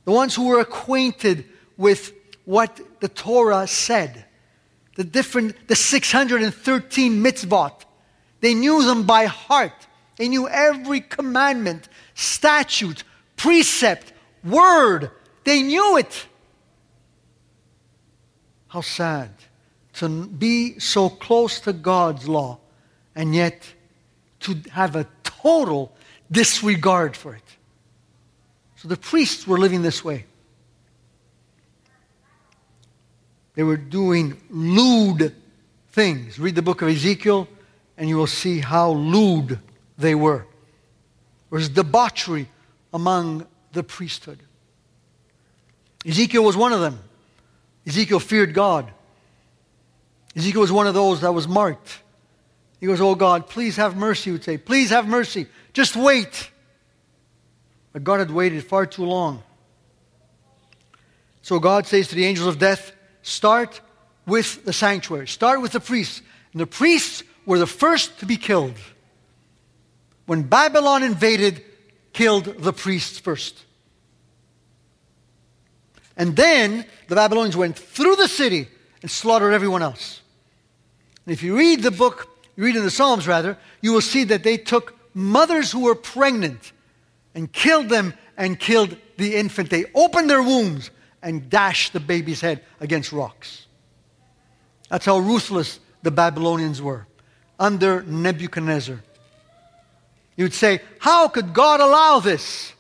the 0.07 0.11
ones 0.11 0.35
who 0.35 0.47
were 0.47 0.59
acquainted 0.59 1.45
with 1.77 2.15
what 2.47 2.81
the 3.01 3.09
Torah 3.09 3.67
said, 3.67 4.25
the 4.97 5.05
different, 5.05 5.69
the 5.69 5.77
613 5.77 7.23
mitzvot. 7.23 7.83
They 8.41 8.55
knew 8.55 8.87
them 8.87 9.05
by 9.05 9.27
heart. 9.27 9.87
They 10.17 10.29
knew 10.29 10.49
every 10.49 11.03
commandment, 11.03 11.91
statute, 12.15 13.05
precept, 13.37 14.15
word. 14.43 15.11
They 15.45 15.61
knew 15.61 15.99
it. 15.99 16.27
How 18.69 18.81
sad 18.81 19.29
to 19.97 20.09
be 20.09 20.79
so 20.79 21.11
close 21.11 21.61
to 21.61 21.75
God's 21.75 22.27
law 22.27 22.61
and 23.15 23.35
yet 23.35 23.75
to 24.43 24.57
have 24.71 24.97
a 24.97 25.07
total 25.23 25.93
disregard 26.31 27.17
for 27.17 27.35
it. 27.35 27.43
So 28.77 28.89
the 28.89 28.97
priests 28.97 29.47
were 29.47 29.59
living 29.59 29.83
this 29.83 30.05
way. 30.05 30.27
They 33.55 33.63
were 33.63 33.77
doing 33.77 34.41
lewd 34.51 35.35
things. 35.91 36.39
Read 36.39 36.55
the 36.55 36.63
book 36.63 36.83
of 36.83 36.89
Ezekiel, 36.89 37.49
and 37.97 38.09
you 38.09 38.17
will 38.17 38.27
see 38.27 38.61
how 38.61 38.93
lewd 38.93 39.59
they 39.99 40.15
were. 40.15 40.47
There 41.51 41.59
was 41.59 41.69
debauchery 41.69 42.49
among 42.95 43.47
the 43.73 43.83
priesthood. 43.83 44.39
Ezekiel 46.07 46.43
was 46.43 46.57
one 46.57 46.73
of 46.73 46.81
them. 46.81 46.99
Ezekiel 47.87 48.21
feared 48.21 48.55
God. 48.55 48.91
Ezekiel 50.35 50.63
was 50.63 50.73
one 50.73 50.87
of 50.87 50.95
those 50.95 51.21
that 51.21 51.33
was 51.33 51.47
marked. 51.47 52.02
He 52.83 52.89
goes, 52.89 53.01
Oh 53.01 53.15
God, 53.15 53.47
please 53.47 53.77
have 53.77 53.97
mercy, 53.97 54.25
he 54.25 54.33
would 54.33 54.43
say. 54.43 54.59
Please 54.59 54.91
have 54.91 55.07
mercy. 55.07 55.47
Just 55.73 55.95
wait. 55.95 56.51
But 57.93 58.03
God 58.03 58.19
had 58.19 58.33
waited 58.33 58.65
far 58.65 58.87
too 58.87 59.05
long. 59.05 59.45
So 61.43 61.61
God 61.61 61.87
says 61.87 62.09
to 62.09 62.17
the 62.17 62.25
angels 62.25 62.49
of 62.49 62.59
death, 62.59 62.91
Start 63.23 63.81
with 64.27 64.65
the 64.65 64.73
sanctuary, 64.73 65.29
start 65.29 65.63
with 65.63 65.71
the 65.71 65.79
priests. 65.79 66.23
And 66.53 66.61
the 66.61 66.67
priests 66.67 67.23
were 67.47 67.61
the 67.61 67.69
first 67.69 68.19
to 68.19 68.27
be 68.27 68.37
killed. 68.37 68.75
When 70.27 70.43
Babylon 70.43 71.05
invaded, 71.05 71.63
killed 72.13 72.47
the 72.47 72.73
priests 72.73 73.21
first. 73.21 73.65
And 76.17 76.35
then 76.35 76.85
the 77.07 77.15
Babylonians 77.15 77.57
went 77.57 77.79
through 77.79 78.17
the 78.17 78.27
city 78.27 78.67
and 79.03 79.11
slaughtered 79.11 79.55
everyone 79.55 79.83
else. 79.83 80.21
And 81.25 81.33
if 81.33 81.45
you 81.45 81.57
read 81.57 81.85
the 81.85 81.93
book 81.93 82.32
you 82.57 82.65
read 82.65 82.77
in 82.77 82.85
the 82.85 82.91
Psalms 82.91 83.27
rather, 83.27 83.57
you 83.81 83.93
will 83.93 84.01
see 84.01 84.25
that 84.25 84.43
they 84.43 84.57
took 84.57 84.99
mothers 85.15 85.73
who 85.73 85.81
were 85.81 85.95
pregnant 85.95 86.73
and 87.35 87.53
killed 87.53 87.89
them 87.89 88.15
and 88.37 88.59
killed 88.59 88.97
the 89.17 89.37
infant. 89.37 89.71
They 89.71 89.87
opened 89.95 90.29
their 90.29 90.43
wombs 90.43 90.91
and 91.23 91.49
dashed 91.49 91.93
the 91.93 92.01
baby's 92.01 92.41
head 92.41 92.63
against 92.81 93.13
rocks. 93.13 93.67
That's 94.89 95.07
how 95.07 95.19
ruthless 95.19 95.81
the 96.03 96.11
Babylonians 96.11 96.83
were 96.83 97.07
under 97.59 98.03
Nebuchadnezzar. 98.03 99.01
You 100.37 100.45
would 100.45 100.55
say, 100.55 100.81
How 100.99 101.29
could 101.29 101.55
God 101.55 101.81
allow 101.81 102.21
this? 102.21 102.73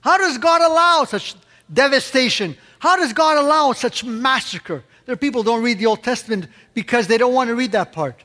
How 0.00 0.16
does 0.18 0.38
God 0.38 0.62
allow 0.62 1.04
such 1.04 1.36
devastation? 1.72 2.56
How 2.78 2.96
does 2.96 3.12
God 3.12 3.38
allow 3.38 3.72
such 3.72 4.02
massacre? 4.02 4.82
There 5.04 5.12
are 5.12 5.16
people 5.16 5.42
who 5.42 5.50
don't 5.50 5.62
read 5.62 5.78
the 5.78 5.86
Old 5.86 6.02
Testament 6.02 6.46
because 6.72 7.06
they 7.06 7.18
don't 7.18 7.34
want 7.34 7.48
to 7.48 7.54
read 7.54 7.72
that 7.72 7.92
part. 7.92 8.24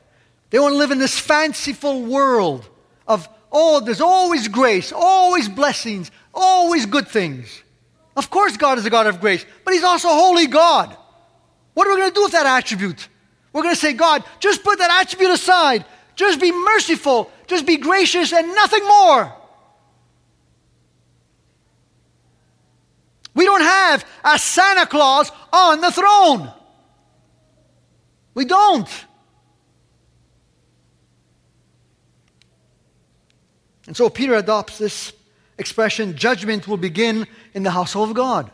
They 0.50 0.58
want 0.58 0.74
to 0.74 0.78
live 0.78 0.90
in 0.90 0.98
this 0.98 1.18
fanciful 1.18 2.02
world 2.02 2.68
of, 3.06 3.28
oh, 3.50 3.80
there's 3.80 4.00
always 4.00 4.48
grace, 4.48 4.92
always 4.92 5.48
blessings, 5.48 6.10
always 6.32 6.86
good 6.86 7.08
things. 7.08 7.62
Of 8.16 8.30
course, 8.30 8.56
God 8.56 8.78
is 8.78 8.86
a 8.86 8.90
God 8.90 9.06
of 9.06 9.20
grace, 9.20 9.44
but 9.64 9.74
He's 9.74 9.84
also 9.84 10.08
holy 10.08 10.46
God. 10.46 10.96
What 11.74 11.86
are 11.86 11.90
we 11.90 12.00
going 12.00 12.10
to 12.10 12.14
do 12.14 12.22
with 12.22 12.32
that 12.32 12.46
attribute? 12.46 13.08
We're 13.52 13.62
going 13.62 13.74
to 13.74 13.80
say, 13.80 13.92
God, 13.92 14.24
just 14.40 14.62
put 14.62 14.78
that 14.78 15.02
attribute 15.02 15.30
aside. 15.30 15.84
Just 16.14 16.40
be 16.40 16.52
merciful. 16.52 17.30
Just 17.46 17.66
be 17.66 17.76
gracious 17.76 18.32
and 18.32 18.48
nothing 18.54 18.86
more. 18.86 19.32
We 23.34 23.44
don't 23.44 23.60
have 23.60 24.04
a 24.24 24.38
Santa 24.38 24.86
Claus 24.86 25.30
on 25.52 25.82
the 25.82 25.90
throne. 25.90 26.50
We 28.32 28.46
don't. 28.46 28.88
And 33.86 33.96
so 33.96 34.08
Peter 34.08 34.34
adopts 34.34 34.78
this 34.78 35.12
expression 35.58 36.16
judgment 36.16 36.66
will 36.66 36.76
begin 36.76 37.26
in 37.54 37.62
the 37.62 37.70
household 37.70 38.10
of 38.10 38.16
God 38.16 38.50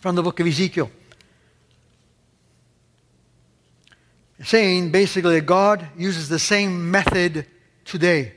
from 0.00 0.14
the 0.14 0.22
book 0.22 0.40
of 0.40 0.46
Ezekiel. 0.46 0.90
Saying 4.42 4.90
basically 4.90 5.34
that 5.34 5.46
God 5.46 5.86
uses 5.96 6.28
the 6.28 6.38
same 6.38 6.90
method 6.90 7.46
today. 7.84 8.32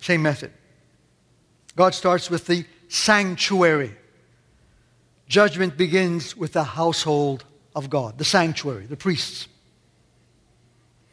Same 0.00 0.22
method. 0.22 0.52
God 1.76 1.94
starts 1.94 2.28
with 2.28 2.46
the 2.46 2.66
sanctuary. 2.88 3.96
Judgment 5.26 5.78
begins 5.78 6.36
with 6.36 6.52
the 6.52 6.64
household 6.64 7.44
of 7.74 7.88
God, 7.88 8.18
the 8.18 8.24
sanctuary, 8.24 8.84
the 8.84 8.96
priests. 8.96 9.48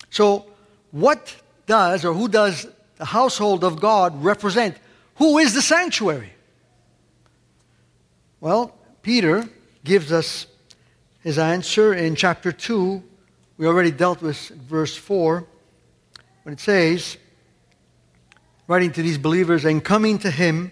So, 0.09 0.47
what 0.91 1.33
does 1.67 2.03
or 2.03 2.13
who 2.13 2.27
does 2.27 2.67
the 2.99 3.05
household 3.05 3.63
of 3.63 3.79
God 3.79 4.23
represent? 4.23 4.77
Who 5.15 5.39
is 5.39 5.55
the 5.55 5.61
sanctuary? 5.61 6.33
Well, 8.39 8.75
Peter 9.01 9.49
gives 9.83 10.11
us 10.11 10.45
his 11.21 11.39
answer 11.39 11.93
in 11.93 12.15
chapter 12.15 12.51
2. 12.51 13.01
We 13.57 13.65
already 13.65 13.91
dealt 13.91 14.21
with 14.21 14.37
verse 14.49 14.95
4 14.95 15.47
when 16.43 16.53
it 16.53 16.59
says, 16.59 17.17
writing 18.67 18.91
to 18.91 19.01
these 19.01 19.17
believers, 19.17 19.65
and 19.65 19.83
coming 19.83 20.19
to 20.19 20.29
him 20.29 20.71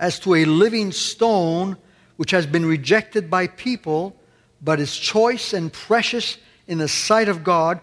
as 0.00 0.18
to 0.20 0.34
a 0.34 0.44
living 0.44 0.92
stone 0.92 1.76
which 2.16 2.30
has 2.32 2.46
been 2.46 2.66
rejected 2.66 3.30
by 3.30 3.46
people, 3.46 4.16
but 4.62 4.80
is 4.80 4.96
choice 4.96 5.52
and 5.52 5.72
precious 5.72 6.38
in 6.66 6.78
the 6.78 6.88
sight 6.88 7.28
of 7.28 7.44
God, 7.44 7.80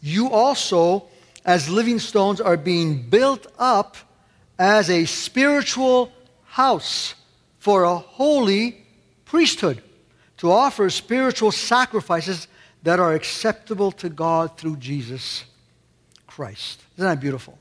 you 0.00 0.30
also, 0.30 1.06
as 1.48 1.70
living 1.70 1.98
stones, 1.98 2.42
are 2.42 2.58
being 2.58 3.00
built 3.00 3.46
up 3.58 3.96
as 4.58 4.90
a 4.90 5.06
spiritual 5.06 6.12
house 6.44 7.14
for 7.58 7.84
a 7.84 7.96
holy 7.96 8.84
priesthood 9.24 9.82
to 10.36 10.52
offer 10.52 10.90
spiritual 10.90 11.50
sacrifices 11.50 12.48
that 12.82 13.00
are 13.00 13.14
acceptable 13.14 13.90
to 13.90 14.10
God 14.10 14.58
through 14.58 14.76
Jesus 14.76 15.46
Christ. 16.26 16.82
Isn't 16.98 17.08
that 17.08 17.18
beautiful? 17.18 17.56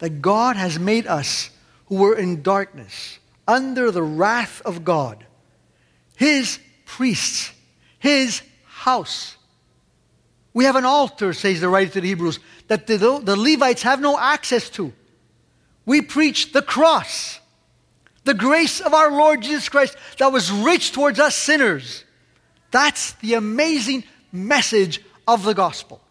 That 0.00 0.20
God 0.20 0.56
has 0.56 0.78
made 0.78 1.06
us 1.06 1.48
who 1.86 1.94
were 1.94 2.18
in 2.18 2.42
darkness, 2.42 3.18
under 3.48 3.90
the 3.90 4.02
wrath 4.02 4.60
of 4.66 4.84
God, 4.84 5.24
his 6.16 6.58
priests, 6.84 7.50
his 7.98 8.42
house. 8.66 9.38
We 10.60 10.66
have 10.66 10.76
an 10.76 10.84
altar, 10.84 11.32
says 11.32 11.62
the 11.62 11.70
writer 11.70 11.90
to 11.92 12.00
the 12.02 12.08
Hebrews, 12.08 12.38
that 12.68 12.86
the, 12.86 12.98
the 12.98 13.34
Levites 13.34 13.80
have 13.80 13.98
no 13.98 14.18
access 14.18 14.68
to. 14.68 14.92
We 15.86 16.02
preach 16.02 16.52
the 16.52 16.60
cross, 16.60 17.40
the 18.24 18.34
grace 18.34 18.78
of 18.78 18.92
our 18.92 19.10
Lord 19.10 19.40
Jesus 19.40 19.70
Christ 19.70 19.96
that 20.18 20.30
was 20.30 20.52
rich 20.52 20.92
towards 20.92 21.18
us 21.18 21.34
sinners. 21.34 22.04
That's 22.72 23.12
the 23.12 23.32
amazing 23.32 24.04
message 24.32 25.00
of 25.26 25.44
the 25.44 25.54
gospel. 25.54 26.02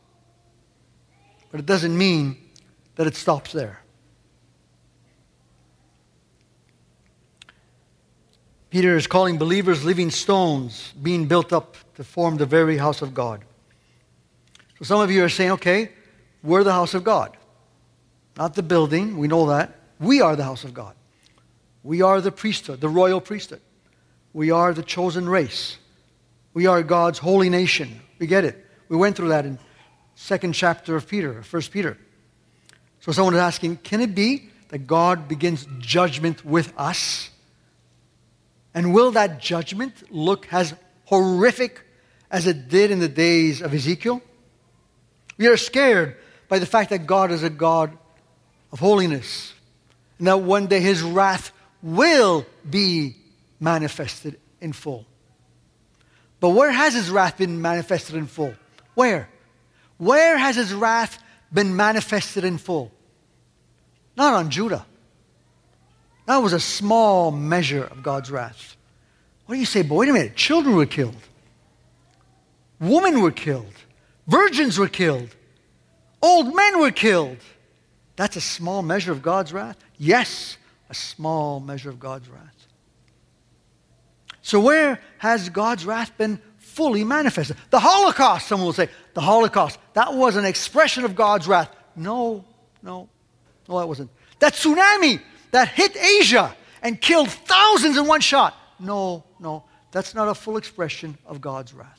But 1.51 1.59
it 1.59 1.67
doesn't 1.67 1.95
mean 1.95 2.35
that 2.95 3.05
it 3.05 3.15
stops 3.15 3.51
there. 3.51 3.79
Peter 8.71 8.97
is 8.97 9.05
calling 9.05 9.37
believers 9.37 9.85
living 9.85 10.09
stones 10.09 10.91
being 11.03 11.27
built 11.27 11.53
up 11.53 11.77
to 11.97 12.03
form 12.03 12.37
the 12.37 12.47
very 12.47 12.77
house 12.77 13.03
of 13.03 13.13
God. 13.13 13.45
So 14.79 14.85
some 14.85 15.01
of 15.01 15.11
you 15.11 15.23
are 15.23 15.29
saying, 15.29 15.51
okay, 15.51 15.91
we're 16.41 16.63
the 16.63 16.71
house 16.71 16.93
of 16.93 17.03
God. 17.03 17.35
Not 18.37 18.55
the 18.55 18.63
building, 18.63 19.17
we 19.17 19.27
know 19.27 19.47
that. 19.47 19.75
We 19.99 20.21
are 20.21 20.37
the 20.37 20.45
house 20.45 20.63
of 20.63 20.73
God. 20.73 20.95
We 21.83 22.01
are 22.01 22.21
the 22.21 22.31
priesthood, 22.31 22.79
the 22.79 22.87
royal 22.89 23.19
priesthood. 23.19 23.61
We 24.33 24.51
are 24.51 24.73
the 24.73 24.83
chosen 24.83 25.27
race. 25.27 25.77
We 26.53 26.65
are 26.65 26.81
God's 26.83 27.19
holy 27.19 27.49
nation. 27.49 27.99
We 28.19 28.27
get 28.27 28.45
it. 28.45 28.65
We 28.87 28.95
went 28.95 29.17
through 29.17 29.29
that 29.29 29.45
in 29.45 29.59
second 30.15 30.53
chapter 30.53 30.95
of 30.95 31.07
Peter, 31.07 31.43
First 31.43 31.71
Peter. 31.71 31.97
So 33.01 33.11
someone 33.11 33.33
is 33.33 33.39
asking, 33.39 33.77
can 33.77 34.01
it 34.01 34.15
be 34.15 34.49
that 34.69 34.79
God 34.79 35.27
begins 35.27 35.67
judgment 35.79 36.45
with 36.45 36.73
us? 36.77 37.29
And 38.73 38.93
will 38.93 39.11
that 39.11 39.39
judgment 39.39 39.93
look 40.11 40.47
as 40.53 40.73
horrific 41.05 41.81
as 42.31 42.47
it 42.47 42.69
did 42.69 42.91
in 42.91 42.99
the 42.99 43.09
days 43.09 43.61
of 43.61 43.73
Ezekiel? 43.73 44.21
We 45.39 45.47
are 45.47 45.57
scared 45.57 46.17
by 46.49 46.59
the 46.59 46.65
fact 46.65 46.91
that 46.91 47.07
God 47.07 47.31
is 47.31 47.43
a 47.43 47.49
God 47.49 47.97
of 48.71 48.79
holiness 48.79 49.53
and 50.17 50.27
that 50.27 50.41
one 50.41 50.67
day 50.67 50.81
his 50.81 51.01
wrath 51.01 51.51
will 51.81 52.45
be 52.69 53.15
manifested 53.59 54.37
in 54.59 54.73
full. 54.73 55.05
But 56.41 56.49
where 56.49 56.71
has 56.71 56.93
his 56.93 57.09
wrath 57.09 57.37
been 57.37 57.61
manifested 57.61 58.15
in 58.15 58.27
full? 58.27 58.53
Where? 58.95 59.29
Where 59.97 60.37
has 60.37 60.57
his 60.57 60.73
wrath 60.73 61.17
been 61.53 61.73
manifested 61.75 62.43
in 62.43 62.57
full? 62.57 62.91
Not 64.17 64.33
on 64.33 64.49
Judah. 64.49 64.85
That 66.25 66.37
was 66.37 66.51
a 66.51 66.59
small 66.59 67.31
measure 67.31 67.85
of 67.85 68.03
God's 68.03 68.29
wrath. 68.29 68.75
What 69.45 69.55
do 69.55 69.59
you 69.59 69.65
say? 69.65 69.83
But 69.83 69.95
wait 69.95 70.09
a 70.09 70.13
minute. 70.13 70.35
Children 70.35 70.75
were 70.75 70.85
killed. 70.85 71.15
Women 72.79 73.21
were 73.21 73.31
killed. 73.31 73.73
Virgins 74.29 74.77
were 74.77 74.87
killed. 74.87 75.35
Old 76.21 76.55
men 76.55 76.79
were 76.79 76.91
killed. 76.91 77.37
That's 78.15 78.35
a 78.35 78.41
small 78.41 78.83
measure 78.83 79.11
of 79.11 79.21
God's 79.21 79.51
wrath? 79.51 79.77
Yes, 79.97 80.57
a 80.89 80.93
small 80.93 81.59
measure 81.59 81.89
of 81.89 81.99
God's 81.99 82.29
wrath. 82.29 82.67
So, 84.41 84.59
where 84.59 84.99
has 85.17 85.49
God's 85.49 85.85
wrath 85.85 86.15
been 86.17 86.39
fully 86.57 87.03
manifested? 87.03 87.57
The 87.71 87.79
Holocaust, 87.79 88.47
someone 88.47 88.67
will 88.67 88.73
say. 88.73 88.89
The 89.13 89.21
Holocaust, 89.21 89.79
that 89.93 90.13
was 90.13 90.35
an 90.35 90.45
expression 90.45 91.05
of 91.05 91.15
God's 91.15 91.47
wrath. 91.47 91.69
No, 91.95 92.45
no, 92.83 93.09
no, 93.67 93.79
that 93.79 93.87
wasn't. 93.87 94.11
That 94.39 94.53
tsunami 94.53 95.21
that 95.51 95.69
hit 95.69 95.97
Asia 95.97 96.55
and 96.83 97.01
killed 97.01 97.29
thousands 97.29 97.97
in 97.97 98.05
one 98.05 98.21
shot. 98.21 98.55
No, 98.79 99.23
no, 99.39 99.63
that's 99.91 100.13
not 100.13 100.27
a 100.27 100.35
full 100.35 100.57
expression 100.57 101.17
of 101.25 101.41
God's 101.41 101.73
wrath. 101.73 101.98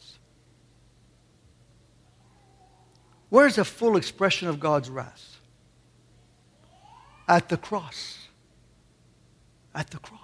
Where's 3.30 3.56
the 3.56 3.64
full 3.64 3.96
expression 3.96 4.48
of 4.48 4.60
God's 4.60 4.90
wrath? 4.90 5.38
At 7.26 7.48
the 7.48 7.56
cross. 7.56 8.18
At 9.74 9.90
the 9.90 9.98
cross. 9.98 10.20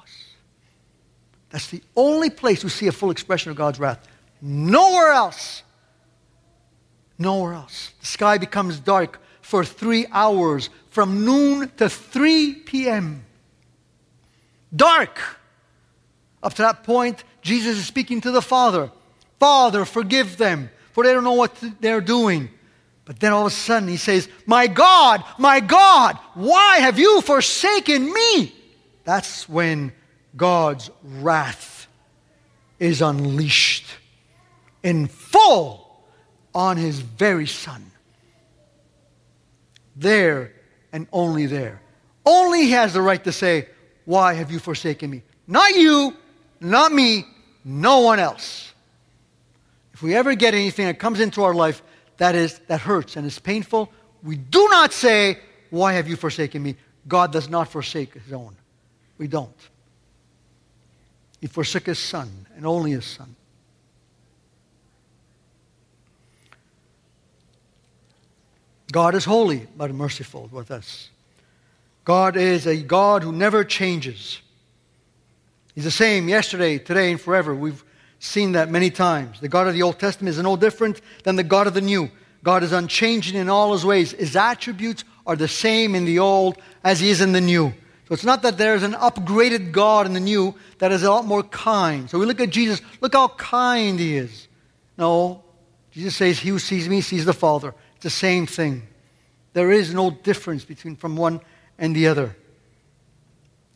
That's 1.50 1.70
the 1.70 1.82
only 1.96 2.30
place 2.30 2.64
we 2.64 2.70
see 2.70 2.88
a 2.88 2.92
full 2.92 3.10
expression 3.10 3.50
of 3.50 3.56
God's 3.56 3.78
wrath. 3.78 4.06
Nowhere 4.42 5.12
else. 5.12 5.62
Nowhere 7.18 7.54
else. 7.54 7.92
The 8.00 8.06
sky 8.06 8.38
becomes 8.38 8.80
dark 8.80 9.20
for 9.40 9.64
three 9.64 10.06
hours 10.10 10.68
from 10.90 11.24
noon 11.24 11.70
to 11.76 11.88
3 11.88 12.54
p.m. 12.54 13.24
Dark. 14.74 15.18
Up 16.42 16.54
to 16.54 16.62
that 16.62 16.82
point, 16.82 17.22
Jesus 17.42 17.78
is 17.78 17.86
speaking 17.86 18.20
to 18.22 18.32
the 18.32 18.42
Father. 18.42 18.90
Father, 19.38 19.84
forgive 19.84 20.36
them, 20.36 20.70
for 20.92 21.04
they 21.04 21.12
don't 21.12 21.24
know 21.24 21.32
what 21.32 21.54
they're 21.80 22.00
doing. 22.00 22.50
But 23.06 23.20
then 23.20 23.32
all 23.32 23.46
of 23.46 23.52
a 23.52 23.54
sudden 23.54 23.88
he 23.88 23.96
says, 23.96 24.28
My 24.44 24.66
God, 24.66 25.24
my 25.38 25.60
God, 25.60 26.18
why 26.34 26.78
have 26.78 26.98
you 26.98 27.22
forsaken 27.22 28.12
me? 28.12 28.54
That's 29.04 29.48
when 29.48 29.92
God's 30.36 30.90
wrath 31.02 31.86
is 32.78 33.00
unleashed 33.00 33.86
in 34.82 35.06
full 35.06 36.02
on 36.52 36.76
his 36.76 36.98
very 36.98 37.46
son. 37.46 37.92
There 39.94 40.52
and 40.92 41.06
only 41.12 41.46
there. 41.46 41.80
Only 42.24 42.62
he 42.62 42.72
has 42.72 42.92
the 42.92 43.00
right 43.00 43.22
to 43.22 43.32
say, 43.32 43.68
Why 44.04 44.34
have 44.34 44.50
you 44.50 44.58
forsaken 44.58 45.10
me? 45.10 45.22
Not 45.46 45.76
you, 45.76 46.16
not 46.60 46.92
me, 46.92 47.24
no 47.64 48.00
one 48.00 48.18
else. 48.18 48.72
If 49.94 50.02
we 50.02 50.14
ever 50.16 50.34
get 50.34 50.54
anything 50.54 50.86
that 50.86 50.98
comes 50.98 51.20
into 51.20 51.44
our 51.44 51.54
life 51.54 51.82
that 52.18 52.34
is 52.34 52.58
that 52.66 52.80
hurts 52.80 53.16
and 53.16 53.26
is 53.26 53.38
painful, 53.38 53.90
we 54.22 54.36
do 54.36 54.68
not 54.70 54.92
say, 54.92 55.38
Why 55.70 55.94
have 55.94 56.08
you 56.08 56.16
forsaken 56.16 56.62
me? 56.62 56.76
God 57.08 57.32
does 57.32 57.48
not 57.48 57.68
forsake 57.68 58.14
his 58.14 58.32
own. 58.32 58.56
We 59.18 59.28
don't. 59.28 59.54
He 61.40 61.46
forsook 61.46 61.86
his 61.86 61.98
son 61.98 62.46
and 62.56 62.66
only 62.66 62.92
his 62.92 63.04
son. 63.04 63.36
God 68.92 69.14
is 69.14 69.24
holy 69.24 69.66
but 69.76 69.92
merciful 69.92 70.48
with 70.52 70.70
us. 70.70 71.10
God 72.04 72.36
is 72.36 72.66
a 72.66 72.76
God 72.76 73.22
who 73.22 73.32
never 73.32 73.64
changes. 73.64 74.40
He's 75.74 75.84
the 75.84 75.90
same 75.90 76.28
yesterday, 76.28 76.78
today, 76.78 77.10
and 77.10 77.20
forever. 77.20 77.54
We've 77.54 77.84
seen 78.18 78.52
that 78.52 78.70
many 78.70 78.90
times. 78.90 79.40
The 79.40 79.48
God 79.48 79.68
of 79.68 79.74
the 79.74 79.82
Old 79.82 79.98
Testament 79.98 80.36
is 80.36 80.42
no 80.42 80.56
different 80.56 81.00
than 81.24 81.36
the 81.36 81.44
God 81.44 81.66
of 81.66 81.74
the 81.74 81.80
New. 81.80 82.10
God 82.42 82.62
is 82.62 82.72
unchanging 82.72 83.36
in 83.36 83.48
all 83.48 83.72
his 83.72 83.84
ways. 83.84 84.12
His 84.12 84.36
attributes 84.36 85.04
are 85.26 85.36
the 85.36 85.48
same 85.48 85.94
in 85.94 86.04
the 86.04 86.18
Old 86.18 86.56
as 86.84 87.00
he 87.00 87.10
is 87.10 87.20
in 87.20 87.32
the 87.32 87.40
New. 87.40 87.74
So 88.08 88.14
it's 88.14 88.24
not 88.24 88.42
that 88.42 88.56
there's 88.56 88.84
an 88.84 88.92
upgraded 88.92 89.72
God 89.72 90.06
in 90.06 90.12
the 90.12 90.20
New 90.20 90.54
that 90.78 90.92
is 90.92 91.02
a 91.02 91.10
lot 91.10 91.24
more 91.24 91.42
kind. 91.42 92.08
So 92.08 92.18
we 92.18 92.26
look 92.26 92.40
at 92.40 92.50
Jesus, 92.50 92.80
look 93.00 93.14
how 93.14 93.28
kind 93.28 93.98
he 93.98 94.16
is. 94.16 94.46
No, 94.96 95.42
Jesus 95.90 96.14
says, 96.14 96.38
He 96.38 96.50
who 96.50 96.60
sees 96.60 96.88
me 96.88 97.00
sees 97.00 97.24
the 97.24 97.32
Father. 97.32 97.74
It's 97.96 98.04
the 98.04 98.10
same 98.10 98.46
thing. 98.46 98.86
There 99.54 99.72
is 99.72 99.92
no 99.92 100.10
difference 100.10 100.64
between 100.64 100.94
from 100.94 101.16
one 101.16 101.40
and 101.78 101.96
the 101.96 102.06
other. 102.06 102.36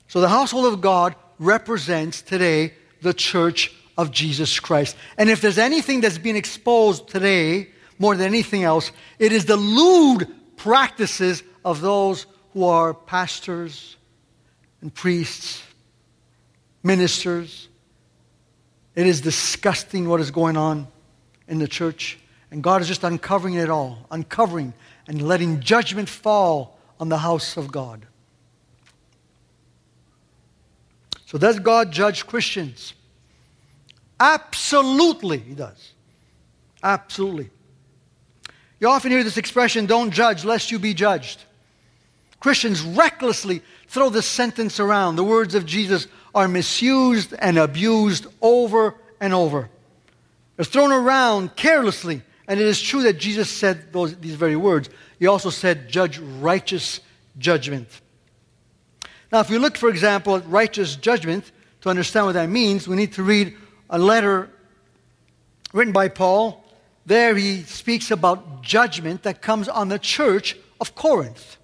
So 0.07 0.20
the 0.20 0.29
household 0.29 0.66
of 0.66 0.81
God 0.81 1.16
represents 1.38 2.22
today 2.22 2.74
the 3.03 3.14
church 3.14 3.74
of 4.01 4.11
Jesus 4.11 4.59
Christ. 4.59 4.97
And 5.19 5.29
if 5.29 5.43
there's 5.43 5.59
anything 5.59 6.01
that's 6.01 6.17
being 6.17 6.37
exposed 6.37 7.09
today, 7.09 7.69
more 7.99 8.17
than 8.17 8.27
anything 8.27 8.63
else, 8.63 8.93
it 9.19 9.31
is 9.31 9.45
the 9.45 9.59
lewd 9.59 10.27
practices 10.57 11.43
of 11.67 11.83
those 11.83 12.25
who 12.55 12.65
are 12.65 12.95
pastors 12.95 13.99
and 14.81 14.93
priests, 14.93 15.63
ministers. 16.83 17.69
It 18.95 19.07
is 19.07 19.21
disgusting 19.21 20.09
what 20.09 20.21
is 20.21 20.31
going 20.31 20.57
on 20.57 20.89
in 21.47 21.59
the 21.59 21.69
church. 21.69 22.19
And 22.51 22.63
God 22.63 22.81
is 22.81 22.89
just 22.89 23.05
uncovering 23.05 23.55
it 23.55 23.69
all, 23.69 24.07
uncovering 24.11 24.73
and 25.07 25.21
letting 25.21 25.61
judgment 25.61 26.09
fall 26.09 26.79
on 26.99 27.11
the 27.11 27.19
house 27.19 27.59
of 27.59 27.71
God. 27.71 28.07
So, 31.27 31.37
does 31.37 31.61
God 31.61 31.93
judge 31.93 32.27
Christians? 32.27 32.95
Absolutely, 34.21 35.39
He 35.39 35.55
does. 35.55 35.93
Absolutely. 36.83 37.51
You 38.79 38.89
often 38.89 39.11
hear 39.11 39.25
this 39.25 39.37
expression, 39.37 39.87
don't 39.87 40.11
judge 40.11 40.45
lest 40.45 40.71
you 40.71 40.79
be 40.79 40.95
judged. 40.95 41.43
Christians 42.39 42.83
recklessly 42.83 43.63
throw 43.89 44.09
this 44.09 44.27
sentence 44.27 44.81
around. 44.81 45.17
The 45.17 45.25
words 45.25 45.55
of 45.55 45.67
Jesus 45.67 46.07
are 46.35 46.49
misused 46.49 47.35
and 47.39 47.59
abused 47.59 48.27
over 48.41 48.95
and 49.21 49.35
over. 49.35 49.69
They're 50.57 50.65
thrown 50.65 50.93
around 50.93 51.57
carelessly. 51.57 52.23
And 52.49 52.59
it 52.59 52.67
is 52.67 52.81
true 52.81 53.03
that 53.03 53.19
Jesus 53.19 53.49
said 53.49 53.93
those, 53.93 54.17
these 54.17 54.35
very 54.35 54.57
words. 54.57 54.89
He 55.19 55.27
also 55.27 55.51
said, 55.51 55.89
judge 55.89 56.19
righteous 56.19 57.01
judgment. 57.39 57.89
Now, 59.31 59.41
if 59.41 59.51
we 59.51 59.59
look, 59.59 59.77
for 59.77 59.89
example, 59.89 60.35
at 60.35 60.47
righteous 60.49 60.97
judgment, 60.97 61.53
to 61.83 61.91
understand 61.91 62.27
what 62.27 62.33
that 62.33 62.49
means, 62.49 62.89
we 62.89 62.97
need 62.97 63.13
to 63.13 63.23
read 63.23 63.57
a 63.90 63.98
letter 63.98 64.48
written 65.74 65.92
by 65.92 66.09
Paul. 66.09 66.64
There 67.05 67.35
he 67.35 67.64
speaks 67.64 68.11
about 68.11 68.62
judgment 68.62 69.24
that 69.24 69.42
comes 69.42 69.68
on 69.68 69.88
the 69.88 69.98
church 69.98 70.57
of 70.81 70.94
Corinth. 70.94 71.57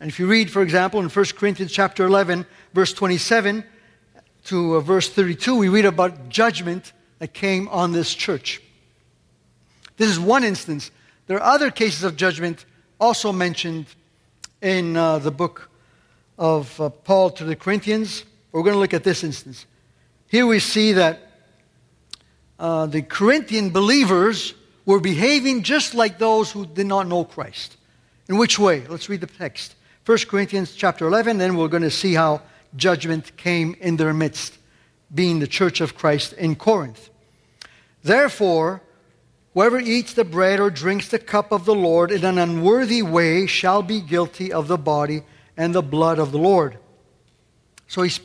And 0.00 0.10
if 0.10 0.18
you 0.18 0.26
read, 0.26 0.50
for 0.50 0.62
example, 0.62 0.98
in 1.00 1.08
1 1.08 1.24
Corinthians 1.36 1.70
chapter 1.70 2.04
11, 2.04 2.46
verse 2.72 2.92
27 2.92 3.62
to 4.46 4.74
uh, 4.74 4.80
verse 4.80 5.08
32, 5.08 5.54
we 5.54 5.68
read 5.68 5.84
about 5.84 6.28
judgment 6.28 6.92
that 7.20 7.32
came 7.32 7.68
on 7.68 7.92
this 7.92 8.12
church. 8.14 8.60
This 9.98 10.08
is 10.08 10.18
one 10.18 10.42
instance. 10.42 10.90
There 11.26 11.36
are 11.36 11.54
other 11.54 11.70
cases 11.70 12.02
of 12.02 12.16
judgment 12.16 12.64
also 12.98 13.30
mentioned 13.30 13.86
in 14.60 14.96
uh, 14.96 15.18
the 15.18 15.30
book 15.30 15.70
of 16.38 16.80
uh, 16.80 16.88
Paul 16.88 17.30
to 17.30 17.44
the 17.44 17.54
Corinthians. 17.54 18.24
We're 18.50 18.62
going 18.62 18.74
to 18.74 18.80
look 18.80 18.94
at 18.94 19.04
this 19.04 19.22
instance. 19.22 19.66
Here 20.26 20.46
we 20.46 20.58
see 20.58 20.92
that 20.94 21.31
uh, 22.62 22.86
the 22.86 23.02
Corinthian 23.02 23.70
believers 23.70 24.54
were 24.86 25.00
behaving 25.00 25.64
just 25.64 25.94
like 25.94 26.18
those 26.18 26.52
who 26.52 26.64
did 26.64 26.86
not 26.86 27.08
know 27.08 27.24
Christ. 27.24 27.76
In 28.28 28.38
which 28.38 28.56
way? 28.56 28.86
Let's 28.86 29.08
read 29.08 29.20
the 29.20 29.26
text. 29.26 29.74
1 30.06 30.18
Corinthians 30.28 30.72
chapter 30.76 31.04
11, 31.08 31.38
then 31.38 31.56
we're 31.56 31.66
going 31.66 31.82
to 31.82 31.90
see 31.90 32.14
how 32.14 32.40
judgment 32.76 33.36
came 33.36 33.74
in 33.80 33.96
their 33.96 34.14
midst, 34.14 34.58
being 35.12 35.40
the 35.40 35.48
church 35.48 35.80
of 35.80 35.96
Christ 35.96 36.34
in 36.34 36.54
Corinth. 36.54 37.10
Therefore, 38.04 38.80
whoever 39.54 39.80
eats 39.80 40.14
the 40.14 40.24
bread 40.24 40.60
or 40.60 40.70
drinks 40.70 41.08
the 41.08 41.18
cup 41.18 41.50
of 41.50 41.64
the 41.64 41.74
Lord 41.74 42.12
in 42.12 42.24
an 42.24 42.38
unworthy 42.38 43.02
way 43.02 43.48
shall 43.48 43.82
be 43.82 44.00
guilty 44.00 44.52
of 44.52 44.68
the 44.68 44.78
body 44.78 45.24
and 45.56 45.74
the 45.74 45.82
blood 45.82 46.20
of 46.20 46.30
the 46.30 46.38
Lord. 46.38 46.78
So 47.88 48.02
he's, 48.02 48.20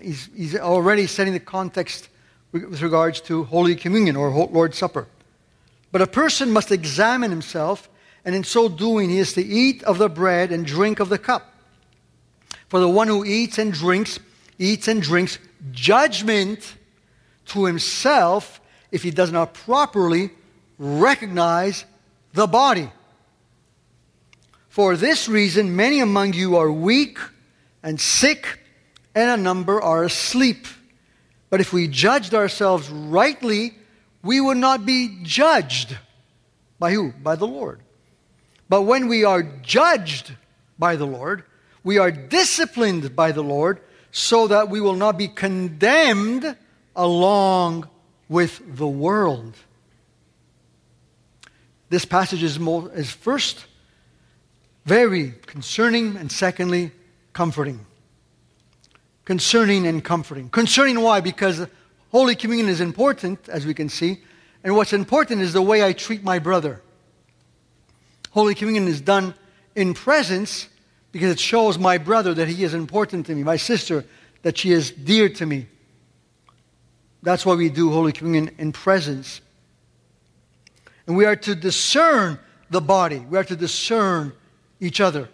he's, 0.00 0.30
he's 0.34 0.56
already 0.56 1.06
setting 1.06 1.34
the 1.34 1.40
context 1.40 2.08
with 2.54 2.82
regards 2.82 3.20
to 3.20 3.44
Holy 3.44 3.74
Communion 3.74 4.14
or 4.14 4.30
Lord's 4.30 4.78
Supper. 4.78 5.08
But 5.90 6.02
a 6.02 6.06
person 6.06 6.52
must 6.52 6.70
examine 6.70 7.30
himself, 7.30 7.88
and 8.24 8.34
in 8.34 8.44
so 8.44 8.68
doing, 8.68 9.10
he 9.10 9.18
is 9.18 9.32
to 9.34 9.44
eat 9.44 9.82
of 9.82 9.98
the 9.98 10.08
bread 10.08 10.52
and 10.52 10.64
drink 10.64 11.00
of 11.00 11.08
the 11.08 11.18
cup. 11.18 11.52
For 12.68 12.78
the 12.78 12.88
one 12.88 13.08
who 13.08 13.24
eats 13.24 13.58
and 13.58 13.72
drinks, 13.72 14.20
eats 14.58 14.86
and 14.86 15.02
drinks 15.02 15.38
judgment 15.72 16.76
to 17.46 17.64
himself 17.64 18.60
if 18.92 19.02
he 19.02 19.10
does 19.10 19.32
not 19.32 19.54
properly 19.54 20.30
recognize 20.78 21.84
the 22.34 22.46
body. 22.46 22.90
For 24.68 24.96
this 24.96 25.28
reason, 25.28 25.74
many 25.74 26.00
among 26.00 26.34
you 26.34 26.56
are 26.56 26.70
weak 26.70 27.18
and 27.82 28.00
sick, 28.00 28.60
and 29.14 29.40
a 29.40 29.42
number 29.42 29.80
are 29.80 30.04
asleep. 30.04 30.66
But 31.54 31.60
if 31.60 31.72
we 31.72 31.86
judged 31.86 32.34
ourselves 32.34 32.90
rightly, 32.90 33.74
we 34.24 34.40
would 34.40 34.56
not 34.56 34.84
be 34.84 35.20
judged. 35.22 35.96
By 36.80 36.90
who? 36.90 37.12
By 37.12 37.36
the 37.36 37.46
Lord. 37.46 37.78
But 38.68 38.82
when 38.82 39.06
we 39.06 39.22
are 39.22 39.44
judged 39.62 40.32
by 40.80 40.96
the 40.96 41.06
Lord, 41.06 41.44
we 41.84 41.98
are 41.98 42.10
disciplined 42.10 43.14
by 43.14 43.30
the 43.30 43.44
Lord 43.44 43.78
so 44.10 44.48
that 44.48 44.68
we 44.68 44.80
will 44.80 44.96
not 44.96 45.16
be 45.16 45.28
condemned 45.28 46.56
along 46.96 47.88
with 48.28 48.60
the 48.76 48.88
world. 48.88 49.54
This 51.88 52.04
passage 52.04 52.42
is, 52.42 52.58
more, 52.58 52.90
is 52.94 53.12
first 53.12 53.64
very 54.86 55.34
concerning, 55.46 56.16
and 56.16 56.32
secondly, 56.32 56.90
comforting. 57.32 57.86
Concerning 59.24 59.86
and 59.86 60.04
comforting. 60.04 60.48
Concerning 60.50 61.00
why? 61.00 61.20
Because 61.20 61.66
Holy 62.10 62.36
Communion 62.36 62.68
is 62.68 62.80
important, 62.80 63.48
as 63.48 63.66
we 63.66 63.74
can 63.74 63.88
see, 63.88 64.20
and 64.62 64.76
what's 64.76 64.92
important 64.92 65.40
is 65.40 65.52
the 65.52 65.62
way 65.62 65.84
I 65.84 65.92
treat 65.92 66.22
my 66.22 66.38
brother. 66.38 66.80
Holy 68.30 68.54
Communion 68.54 68.88
is 68.88 69.00
done 69.00 69.34
in 69.74 69.94
presence 69.94 70.68
because 71.12 71.30
it 71.30 71.38
shows 71.38 71.78
my 71.78 71.98
brother 71.98 72.34
that 72.34 72.48
he 72.48 72.64
is 72.64 72.74
important 72.74 73.26
to 73.26 73.34
me, 73.34 73.42
my 73.42 73.56
sister 73.56 74.04
that 74.42 74.58
she 74.58 74.72
is 74.72 74.90
dear 74.90 75.28
to 75.28 75.46
me. 75.46 75.66
That's 77.22 77.46
why 77.46 77.54
we 77.54 77.70
do 77.70 77.90
Holy 77.90 78.12
Communion 78.12 78.54
in 78.58 78.72
presence. 78.72 79.40
And 81.06 81.16
we 81.16 81.24
are 81.24 81.36
to 81.36 81.54
discern 81.54 82.38
the 82.70 82.80
body. 82.80 83.18
We 83.18 83.38
are 83.38 83.44
to 83.44 83.56
discern 83.56 84.32
each 84.80 85.00
other. 85.00 85.28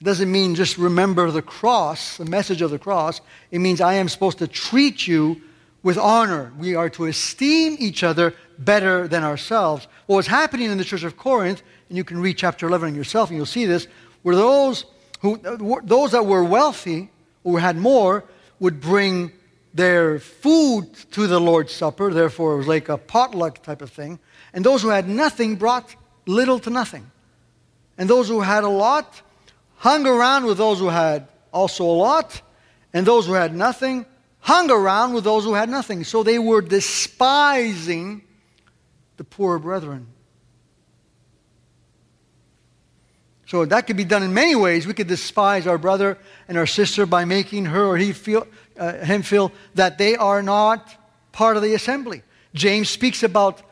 It 0.00 0.04
doesn't 0.04 0.32
mean 0.32 0.54
just 0.54 0.78
remember 0.78 1.30
the 1.30 1.42
cross, 1.42 2.16
the 2.16 2.24
message 2.24 2.62
of 2.62 2.70
the 2.70 2.78
cross. 2.78 3.20
It 3.50 3.58
means 3.58 3.80
I 3.80 3.94
am 3.94 4.08
supposed 4.08 4.38
to 4.38 4.48
treat 4.48 5.06
you 5.06 5.42
with 5.82 5.98
honor. 5.98 6.52
We 6.58 6.74
are 6.74 6.88
to 6.90 7.06
esteem 7.06 7.76
each 7.78 8.02
other 8.02 8.34
better 8.58 9.06
than 9.06 9.24
ourselves. 9.24 9.88
What 10.06 10.16
was 10.16 10.26
happening 10.26 10.70
in 10.70 10.78
the 10.78 10.84
church 10.84 11.04
of 11.04 11.16
Corinth, 11.16 11.62
and 11.88 11.98
you 11.98 12.04
can 12.04 12.20
read 12.20 12.38
chapter 12.38 12.66
11 12.66 12.94
yourself 12.94 13.28
and 13.28 13.36
you'll 13.36 13.46
see 13.46 13.66
this, 13.66 13.88
were 14.22 14.36
those, 14.36 14.86
who, 15.20 15.38
those 15.84 16.12
that 16.12 16.24
were 16.24 16.44
wealthy 16.44 17.10
or 17.44 17.60
had 17.60 17.76
more 17.76 18.24
would 18.58 18.80
bring 18.80 19.32
their 19.72 20.18
food 20.18 20.92
to 21.12 21.26
the 21.26 21.40
Lord's 21.40 21.72
Supper. 21.72 22.12
Therefore, 22.12 22.54
it 22.54 22.58
was 22.58 22.66
like 22.66 22.88
a 22.88 22.98
potluck 22.98 23.62
type 23.62 23.82
of 23.82 23.90
thing. 23.90 24.18
And 24.52 24.64
those 24.64 24.82
who 24.82 24.88
had 24.88 25.08
nothing 25.08 25.56
brought 25.56 25.94
little 26.26 26.58
to 26.60 26.70
nothing. 26.70 27.10
And 27.96 28.08
those 28.08 28.28
who 28.28 28.40
had 28.40 28.64
a 28.64 28.68
lot 28.68 29.22
hung 29.80 30.06
around 30.06 30.44
with 30.44 30.58
those 30.58 30.78
who 30.78 30.88
had 30.88 31.26
also 31.52 31.84
a 31.84 31.96
lot, 31.96 32.42
and 32.92 33.06
those 33.06 33.26
who 33.26 33.32
had 33.32 33.54
nothing 33.54 34.04
hung 34.40 34.70
around 34.70 35.14
with 35.14 35.24
those 35.24 35.42
who 35.44 35.54
had 35.54 35.70
nothing. 35.70 36.04
So 36.04 36.22
they 36.22 36.38
were 36.38 36.60
despising 36.60 38.22
the 39.16 39.24
poor 39.24 39.58
brethren. 39.58 40.06
So 43.46 43.64
that 43.64 43.86
could 43.86 43.96
be 43.96 44.04
done 44.04 44.22
in 44.22 44.34
many 44.34 44.54
ways. 44.54 44.86
We 44.86 44.92
could 44.92 45.08
despise 45.08 45.66
our 45.66 45.78
brother 45.78 46.18
and 46.46 46.58
our 46.58 46.66
sister 46.66 47.06
by 47.06 47.24
making 47.24 47.64
her 47.64 47.84
or 47.84 47.96
he 47.96 48.12
feel, 48.12 48.46
uh, 48.78 48.92
him 48.98 49.22
feel 49.22 49.50
that 49.76 49.96
they 49.96 50.14
are 50.14 50.42
not 50.42 50.94
part 51.32 51.56
of 51.56 51.62
the 51.62 51.74
assembly. 51.74 52.22
James 52.54 52.90
speaks 52.90 53.22
about 53.22 53.62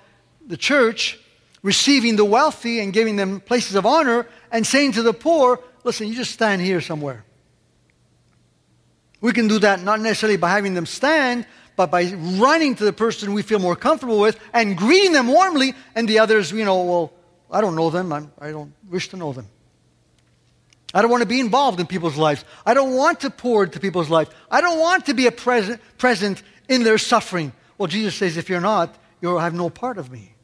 the 0.46 0.56
church 0.56 1.18
receiving 1.62 2.16
the 2.16 2.24
wealthy 2.24 2.80
and 2.80 2.92
giving 2.92 3.16
them 3.16 3.40
places 3.40 3.74
of 3.74 3.84
honor, 3.84 4.26
and 4.50 4.66
saying 4.66 4.92
to 4.92 5.02
the 5.02 5.12
poor, 5.12 5.60
listen, 5.84 6.08
you 6.08 6.14
just 6.14 6.32
stand 6.32 6.62
here 6.62 6.80
somewhere. 6.80 7.24
We 9.20 9.32
can 9.32 9.48
do 9.48 9.58
that 9.60 9.82
not 9.82 10.00
necessarily 10.00 10.36
by 10.36 10.50
having 10.50 10.74
them 10.74 10.86
stand, 10.86 11.46
but 11.76 11.90
by 11.90 12.12
running 12.12 12.74
to 12.76 12.84
the 12.84 12.92
person 12.92 13.32
we 13.32 13.42
feel 13.42 13.58
more 13.58 13.76
comfortable 13.76 14.20
with 14.20 14.38
and 14.52 14.76
greeting 14.76 15.12
them 15.12 15.28
warmly, 15.28 15.74
and 15.94 16.08
the 16.08 16.18
others, 16.18 16.52
you 16.52 16.64
know, 16.64 16.82
well, 16.84 17.12
I 17.50 17.60
don't 17.60 17.76
know 17.76 17.90
them. 17.90 18.12
I'm, 18.12 18.32
I 18.38 18.48
do 18.48 18.58
not 18.58 18.68
wish 18.88 19.08
to 19.08 19.16
know 19.16 19.32
them. 19.32 19.46
I 20.94 21.02
don't 21.02 21.10
want 21.10 21.22
to 21.22 21.28
be 21.28 21.40
involved 21.40 21.80
in 21.80 21.86
people's 21.86 22.16
lives. 22.16 22.44
I 22.64 22.74
don't 22.74 22.94
want 22.94 23.20
to 23.20 23.30
pour 23.30 23.64
into 23.64 23.78
people's 23.78 24.08
lives. 24.08 24.30
I 24.50 24.60
don't 24.60 24.78
want 24.78 25.06
to 25.06 25.14
be 25.14 25.26
a 25.26 25.32
present, 25.32 25.80
present 25.98 26.42
in 26.68 26.82
their 26.82 26.98
suffering. 26.98 27.52
Well, 27.76 27.88
Jesus 27.88 28.14
says, 28.14 28.36
if 28.36 28.48
you're 28.48 28.60
not, 28.60 28.96
you'll 29.20 29.38
have 29.38 29.54
no 29.54 29.68
part 29.70 29.98
of 29.98 30.10
me. 30.10 30.34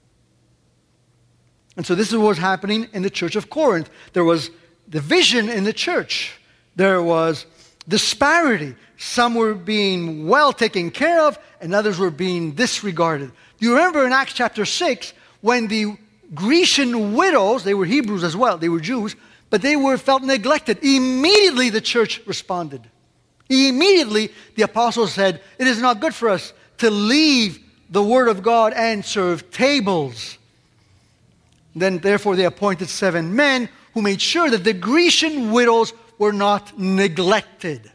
And 1.77 1.85
so 1.87 1.95
this 1.95 2.13
is 2.13 2.19
what 2.19 2.29
was 2.29 2.39
happening 2.39 2.89
in 2.93 3.03
the 3.03 3.11
church 3.11 3.37
of 3.37 3.51
Corinth. 3.51 3.91
There 4.13 4.25
was 4.25 4.51
division 4.89 5.49
in 5.49 5.65
the 5.65 5.73
church. 5.73 6.33
There 6.77 7.03
was 7.03 7.47
disparity. 7.89 8.75
Some 8.97 9.35
were 9.35 9.55
being 9.55 10.27
well 10.27 10.53
taken 10.53 10.91
care 10.91 11.23
of, 11.23 11.39
and 11.61 11.75
others 11.75 11.99
were 11.99 12.11
being 12.11 12.53
disregarded. 12.53 13.31
Do 13.59 13.67
you 13.67 13.75
remember 13.75 14.07
in 14.07 14.13
Acts 14.13 14.33
chapter 14.33 14.65
6 14.65 15.13
when 15.41 15.69
the 15.69 15.97
Grecian 16.35 17.15
widows, 17.15 17.65
they 17.65 17.75
were 17.75 17.85
Hebrews 17.85 18.25
as 18.25 18.37
well, 18.37 18.57
they 18.57 18.69
were 18.69 18.81
Jews, 18.81 19.15
but 19.51 19.63
they 19.63 19.77
were 19.77 19.99
felt 19.99 20.23
neglected. 20.23 20.83
Immediately 20.83 21.71
the 21.71 21.81
church 21.81 22.21
responded. 22.27 22.83
Immediately 23.49 24.33
the 24.57 24.63
apostles 24.63 25.13
said, 25.13 25.41
It 25.59 25.67
is 25.67 25.81
not 25.81 26.01
good 26.01 26.15
for 26.15 26.29
us 26.29 26.53
to 26.79 26.91
leave 26.91 27.61
the 27.91 28.03
word 28.03 28.29
of 28.29 28.43
God 28.43 28.73
and 28.73 29.05
serve 29.05 29.51
tables. 29.51 30.39
Then, 31.77 31.99
therefore, 31.99 32.37
they 32.37 32.45
appointed 32.45 32.89
seven 32.89 33.35
men 33.35 33.69
who 33.95 34.03
made 34.03 34.21
sure 34.21 34.51
that 34.51 34.65
the 34.65 34.75
Grecian 34.75 35.53
widows 35.53 35.93
were 36.19 36.33
not 36.33 36.79
neglected. 36.79 37.91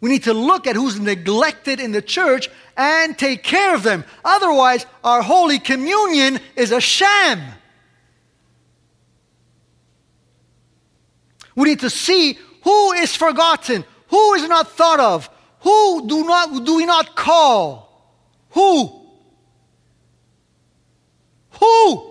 We 0.00 0.10
need 0.10 0.24
to 0.24 0.34
look 0.34 0.66
at 0.66 0.76
who's 0.76 0.98
neglected 0.98 1.78
in 1.78 1.92
the 1.92 2.02
church 2.02 2.48
and 2.76 3.16
take 3.16 3.42
care 3.42 3.74
of 3.74 3.82
them. 3.82 4.04
Otherwise, 4.24 4.86
our 5.04 5.22
Holy 5.22 5.58
Communion 5.58 6.40
is 6.56 6.72
a 6.72 6.80
sham. 6.80 7.40
We 11.54 11.68
need 11.68 11.80
to 11.80 11.90
see 11.90 12.38
who 12.62 12.92
is 12.92 13.14
forgotten, 13.14 13.84
who 14.08 14.34
is 14.34 14.48
not 14.48 14.72
thought 14.72 15.00
of, 15.00 15.28
who 15.60 16.08
do, 16.08 16.24
not, 16.24 16.64
do 16.64 16.76
we 16.76 16.86
not 16.86 17.14
call. 17.14 18.14
Who? 18.50 19.06
Who? 21.60 22.09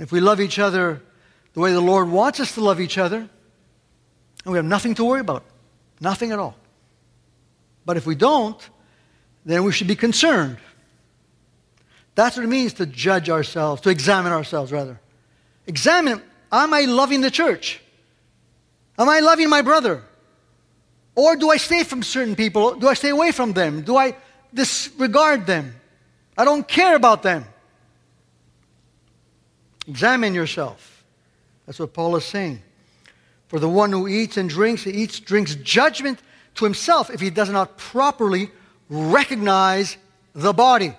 And 0.00 0.06
if 0.06 0.12
we 0.12 0.20
love 0.20 0.40
each 0.40 0.58
other 0.58 1.02
the 1.52 1.60
way 1.60 1.74
the 1.74 1.80
Lord 1.82 2.08
wants 2.08 2.40
us 2.40 2.54
to 2.54 2.62
love 2.62 2.80
each 2.80 2.96
other, 2.96 3.18
and 3.18 3.28
we 4.46 4.56
have 4.56 4.64
nothing 4.64 4.94
to 4.94 5.04
worry 5.04 5.20
about, 5.20 5.44
nothing 6.00 6.32
at 6.32 6.38
all. 6.38 6.56
But 7.84 7.98
if 7.98 8.06
we 8.06 8.14
don't, 8.14 8.56
then 9.44 9.62
we 9.62 9.72
should 9.72 9.88
be 9.88 9.96
concerned. 9.96 10.56
That's 12.14 12.34
what 12.38 12.44
it 12.44 12.48
means 12.48 12.72
to 12.74 12.86
judge 12.86 13.28
ourselves, 13.28 13.82
to 13.82 13.90
examine 13.90 14.32
ourselves, 14.32 14.72
rather. 14.72 14.98
Examine 15.66 16.22
am 16.50 16.72
I 16.72 16.86
loving 16.86 17.20
the 17.20 17.30
church? 17.30 17.78
Am 18.98 19.06
I 19.06 19.20
loving 19.20 19.50
my 19.50 19.60
brother? 19.60 20.02
Or 21.14 21.36
do 21.36 21.50
I 21.50 21.58
stay 21.58 21.84
from 21.84 22.02
certain 22.02 22.36
people? 22.36 22.74
Do 22.74 22.88
I 22.88 22.94
stay 22.94 23.10
away 23.10 23.32
from 23.32 23.52
them? 23.52 23.82
Do 23.82 23.98
I 23.98 24.16
disregard 24.54 25.44
them? 25.44 25.74
I 26.38 26.46
don't 26.46 26.66
care 26.66 26.96
about 26.96 27.22
them. 27.22 27.44
Examine 29.90 30.34
yourself. 30.34 31.04
That's 31.66 31.80
what 31.80 31.92
Paul 31.92 32.14
is 32.14 32.24
saying. 32.24 32.62
For 33.48 33.58
the 33.58 33.68
one 33.68 33.90
who 33.90 34.06
eats 34.06 34.36
and 34.36 34.48
drinks, 34.48 34.84
he 34.84 34.92
eats, 34.92 35.18
drinks 35.18 35.56
judgment 35.56 36.20
to 36.54 36.64
himself 36.64 37.10
if 37.10 37.20
he 37.20 37.28
does 37.28 37.50
not 37.50 37.76
properly 37.76 38.52
recognize 38.88 39.96
the 40.32 40.52
body, 40.52 40.94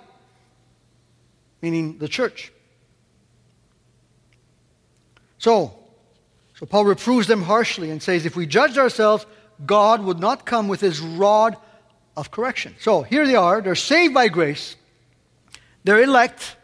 meaning 1.62 1.96
the 1.96 2.06
church. 2.06 2.52
So, 5.38 5.78
so 6.54 6.66
Paul 6.66 6.84
reproves 6.84 7.26
them 7.26 7.40
harshly 7.40 7.90
and 7.90 8.02
says, 8.02 8.26
if 8.26 8.36
we 8.36 8.46
judged 8.46 8.76
ourselves, 8.76 9.24
God 9.64 10.04
would 10.04 10.20
not 10.20 10.44
come 10.44 10.68
with 10.68 10.82
his 10.82 11.00
rod 11.00 11.56
of 12.14 12.30
correction. 12.30 12.74
So 12.78 13.00
here 13.00 13.26
they 13.26 13.36
are, 13.36 13.62
they're 13.62 13.74
saved 13.74 14.12
by 14.12 14.28
grace, 14.28 14.76
they're 15.82 16.02
elect, 16.02 16.56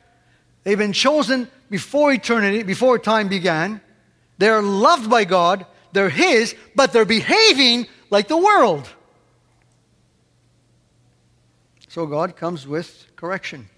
they've 0.69 0.77
been 0.77 0.93
chosen 0.93 1.49
before 1.71 2.13
eternity, 2.13 2.63
before 2.63 2.99
time 2.99 3.29
began. 3.29 3.81
They're 4.37 4.61
loved 4.61 5.09
by 5.09 5.25
God, 5.25 5.65
they're 5.93 6.11
His, 6.11 6.55
but 6.75 6.93
they're 6.93 7.07
behaving 7.07 7.87
like 8.11 8.29
the 8.29 8.37
world. 8.37 8.87
So 11.89 12.05
God 12.05 12.37
comes 12.37 12.67
with 12.67 13.07
correction. 13.17 13.71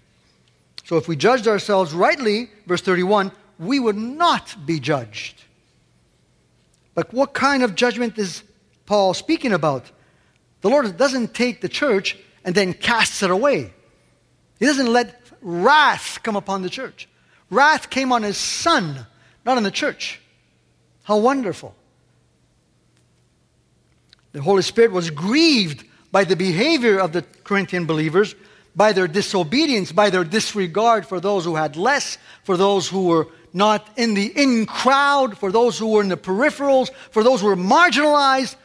So 0.83 0.97
if 0.97 1.07
we 1.07 1.15
judged 1.15 1.47
ourselves 1.47 1.93
rightly, 1.93 2.49
verse 2.67 2.81
31, 2.81 3.31
we 3.57 3.79
would 3.79 3.95
not 3.95 4.53
be 4.65 4.81
judged. 4.81 5.41
But 6.93 7.13
what 7.13 7.33
kind 7.33 7.63
of 7.63 7.75
judgment 7.75 8.17
is 8.17 8.43
Paul 8.85 9.13
speaking 9.13 9.53
about? 9.53 9.89
The 10.59 10.69
Lord 10.69 10.97
doesn't 10.97 11.33
take 11.33 11.61
the 11.61 11.69
church 11.69 12.17
and 12.43 12.53
then 12.53 12.73
casts 12.73 13.23
it 13.23 13.31
away. 13.31 13.73
He 14.59 14.65
doesn't 14.65 14.91
let 14.91 15.20
wrath 15.41 16.19
come 16.23 16.35
upon 16.35 16.61
the 16.61 16.69
church. 16.69 17.07
Wrath 17.49 17.89
came 17.89 18.11
on 18.11 18.23
his 18.23 18.37
son, 18.37 19.05
not 19.45 19.57
on 19.57 19.63
the 19.63 19.71
church. 19.71 20.19
How 21.03 21.17
wonderful. 21.17 21.75
The 24.31 24.41
Holy 24.41 24.61
Spirit 24.61 24.91
was 24.91 25.09
grieved 25.09 25.85
by 26.11 26.23
the 26.23 26.35
behavior 26.35 26.99
of 26.99 27.11
the 27.11 27.23
Corinthian 27.43 27.85
believers, 27.85 28.35
by 28.75 28.93
their 28.93 29.07
disobedience, 29.07 29.91
by 29.91 30.09
their 30.09 30.23
disregard 30.23 31.05
for 31.05 31.19
those 31.19 31.43
who 31.43 31.55
had 31.55 31.75
less, 31.75 32.17
for 32.43 32.55
those 32.55 32.87
who 32.87 33.07
were 33.07 33.27
not 33.53 33.89
in 33.97 34.13
the 34.13 34.27
in 34.41 34.65
crowd, 34.65 35.37
for 35.37 35.51
those 35.51 35.77
who 35.77 35.87
were 35.87 36.01
in 36.01 36.07
the 36.07 36.17
peripherals, 36.17 36.89
for 37.11 37.23
those 37.23 37.41
who 37.41 37.47
were 37.47 37.57
marginalized. 37.57 38.55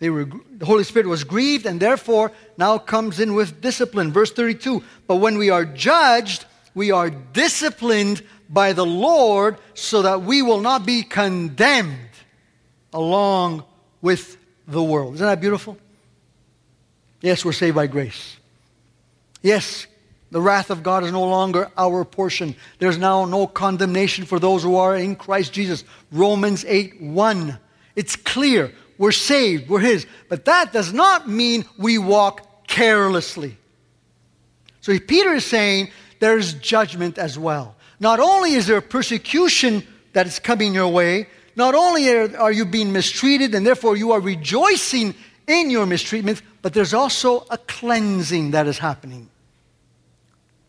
They 0.00 0.10
were, 0.10 0.24
the 0.24 0.66
Holy 0.66 0.82
Spirit 0.82 1.06
was 1.06 1.24
grieved 1.24 1.66
and 1.66 1.78
therefore 1.78 2.32
now 2.56 2.78
comes 2.78 3.20
in 3.20 3.34
with 3.34 3.60
discipline. 3.60 4.12
Verse 4.12 4.32
32 4.32 4.82
But 5.06 5.16
when 5.16 5.38
we 5.38 5.50
are 5.50 5.64
judged, 5.64 6.46
we 6.74 6.90
are 6.90 7.10
disciplined 7.10 8.22
by 8.48 8.72
the 8.72 8.84
Lord 8.84 9.58
so 9.74 10.02
that 10.02 10.22
we 10.22 10.42
will 10.42 10.60
not 10.60 10.84
be 10.84 11.02
condemned 11.02 11.96
along 12.92 13.64
with 14.00 14.36
the 14.66 14.82
world. 14.82 15.14
Isn't 15.14 15.26
that 15.26 15.40
beautiful? 15.40 15.76
Yes, 17.20 17.44
we're 17.44 17.52
saved 17.52 17.76
by 17.76 17.86
grace. 17.86 18.36
Yes, 19.42 19.86
the 20.30 20.40
wrath 20.40 20.70
of 20.70 20.82
God 20.82 21.04
is 21.04 21.12
no 21.12 21.24
longer 21.24 21.70
our 21.76 22.04
portion. 22.04 22.54
There's 22.78 22.98
now 22.98 23.26
no 23.26 23.46
condemnation 23.46 24.24
for 24.24 24.38
those 24.38 24.62
who 24.62 24.76
are 24.76 24.96
in 24.96 25.16
Christ 25.16 25.52
Jesus. 25.52 25.84
Romans 26.10 26.64
8 26.66 27.02
1. 27.02 27.58
It's 27.96 28.16
clear. 28.16 28.72
We're 29.00 29.12
saved. 29.12 29.70
We're 29.70 29.80
His. 29.80 30.06
But 30.28 30.44
that 30.44 30.74
does 30.74 30.92
not 30.92 31.26
mean 31.26 31.64
we 31.78 31.96
walk 31.96 32.66
carelessly. 32.68 33.56
So 34.82 34.96
Peter 34.98 35.32
is 35.32 35.46
saying 35.46 35.90
there's 36.18 36.52
judgment 36.52 37.16
as 37.16 37.38
well. 37.38 37.76
Not 37.98 38.20
only 38.20 38.52
is 38.52 38.66
there 38.66 38.78
persecution 38.82 39.86
that 40.12 40.26
is 40.26 40.38
coming 40.38 40.74
your 40.74 40.88
way, 40.88 41.28
not 41.56 41.74
only 41.74 42.10
are, 42.10 42.52
you 42.52 42.66
being 42.66 42.92
mistreated 42.92 43.54
and 43.54 43.66
therefore 43.66 43.96
you 43.96 44.12
are 44.12 44.20
rejoicing 44.20 45.14
in 45.46 45.70
your 45.70 45.86
mistreatment, 45.86 46.42
but 46.60 46.74
there's 46.74 46.92
also 46.92 47.46
a 47.48 47.56
cleansing 47.56 48.50
that 48.50 48.66
is 48.66 48.76
happening. 48.76 49.30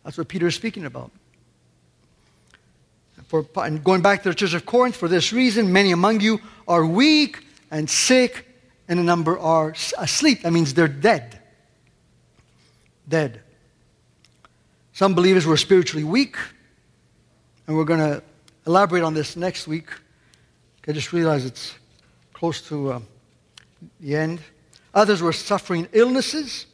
That's 0.04 0.16
what 0.16 0.28
Peter 0.28 0.46
is 0.46 0.54
speaking 0.54 0.86
about. 0.86 1.10
For, 3.26 3.46
and 3.56 3.84
going 3.84 4.00
back 4.00 4.22
to 4.22 4.30
the 4.30 4.34
church 4.34 4.54
of 4.54 4.64
Corinth, 4.64 4.96
for 4.96 5.06
this 5.08 5.34
reason, 5.34 5.70
many 5.70 5.92
among 5.92 6.20
you 6.20 6.40
are 6.66 6.86
weak 6.86 7.44
and 7.72 7.90
sick, 7.90 8.46
and 8.86 9.00
a 9.00 9.02
number 9.02 9.36
are 9.38 9.74
asleep. 9.98 10.42
That 10.42 10.52
means 10.52 10.74
they're 10.74 10.86
dead. 10.86 11.40
Dead. 13.08 13.40
Some 14.92 15.14
believers 15.14 15.46
were 15.46 15.56
spiritually 15.56 16.04
weak, 16.04 16.36
and 17.66 17.76
we're 17.76 17.86
going 17.86 17.98
to 17.98 18.22
elaborate 18.66 19.02
on 19.02 19.14
this 19.14 19.36
next 19.36 19.66
week. 19.66 19.88
I 20.86 20.92
just 20.92 21.12
realized 21.12 21.46
it's 21.46 21.74
close 22.34 22.60
to 22.68 22.92
uh, 22.92 23.00
the 24.00 24.16
end. 24.16 24.40
Others 24.92 25.22
were 25.22 25.32
suffering 25.32 25.88
illnesses, 25.92 26.66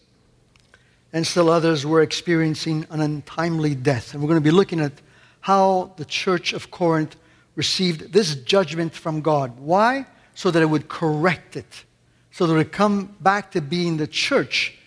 and 1.13 1.25
still 1.25 1.49
others 1.49 1.87
were 1.87 2.03
experiencing 2.03 2.87
an 2.91 3.01
untimely 3.01 3.77
death. 3.77 4.15
And 4.15 4.23
we're 4.23 4.29
going 4.29 4.41
to 4.41 4.45
be 4.45 4.51
looking 4.51 4.81
at 4.81 4.93
how 5.41 5.93
the 5.97 6.05
church 6.05 6.53
of 6.53 6.73
Corinth 6.73 7.15
received 7.55 8.13
this 8.13 8.35
judgment 8.35 8.95
from 8.95 9.21
God. 9.21 9.61
Why? 9.61 10.07
So 10.39 10.53
that 10.53 10.63
it 10.63 10.67
would 10.67 10.89
correct 10.89 11.57
it, 11.57 11.85
so 12.31 12.47
that 12.47 12.55
it 12.55 12.57
would 12.57 12.71
come 12.71 13.17
back 13.21 13.51
to 13.51 13.61
being 13.61 13.97
the 13.97 14.07
church 14.07 14.79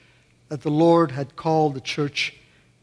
that 0.48 0.62
the 0.62 0.72
Lord 0.72 1.12
had 1.12 1.36
called 1.36 1.74
the 1.74 1.82
church 1.82 2.34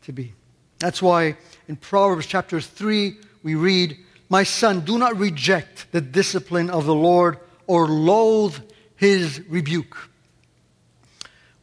to 0.02 0.12
be. 0.12 0.34
That's 0.78 1.00
why 1.00 1.38
in 1.66 1.76
Proverbs 1.76 2.26
chapter 2.26 2.60
3, 2.60 3.16
we 3.42 3.54
read, 3.54 3.96
My 4.28 4.42
son, 4.42 4.80
do 4.80 4.98
not 4.98 5.16
reject 5.16 5.90
the 5.92 6.02
discipline 6.02 6.68
of 6.68 6.84
the 6.84 6.94
Lord 6.94 7.38
or 7.66 7.88
loathe 7.88 8.58
his 8.96 9.40
rebuke. 9.48 9.96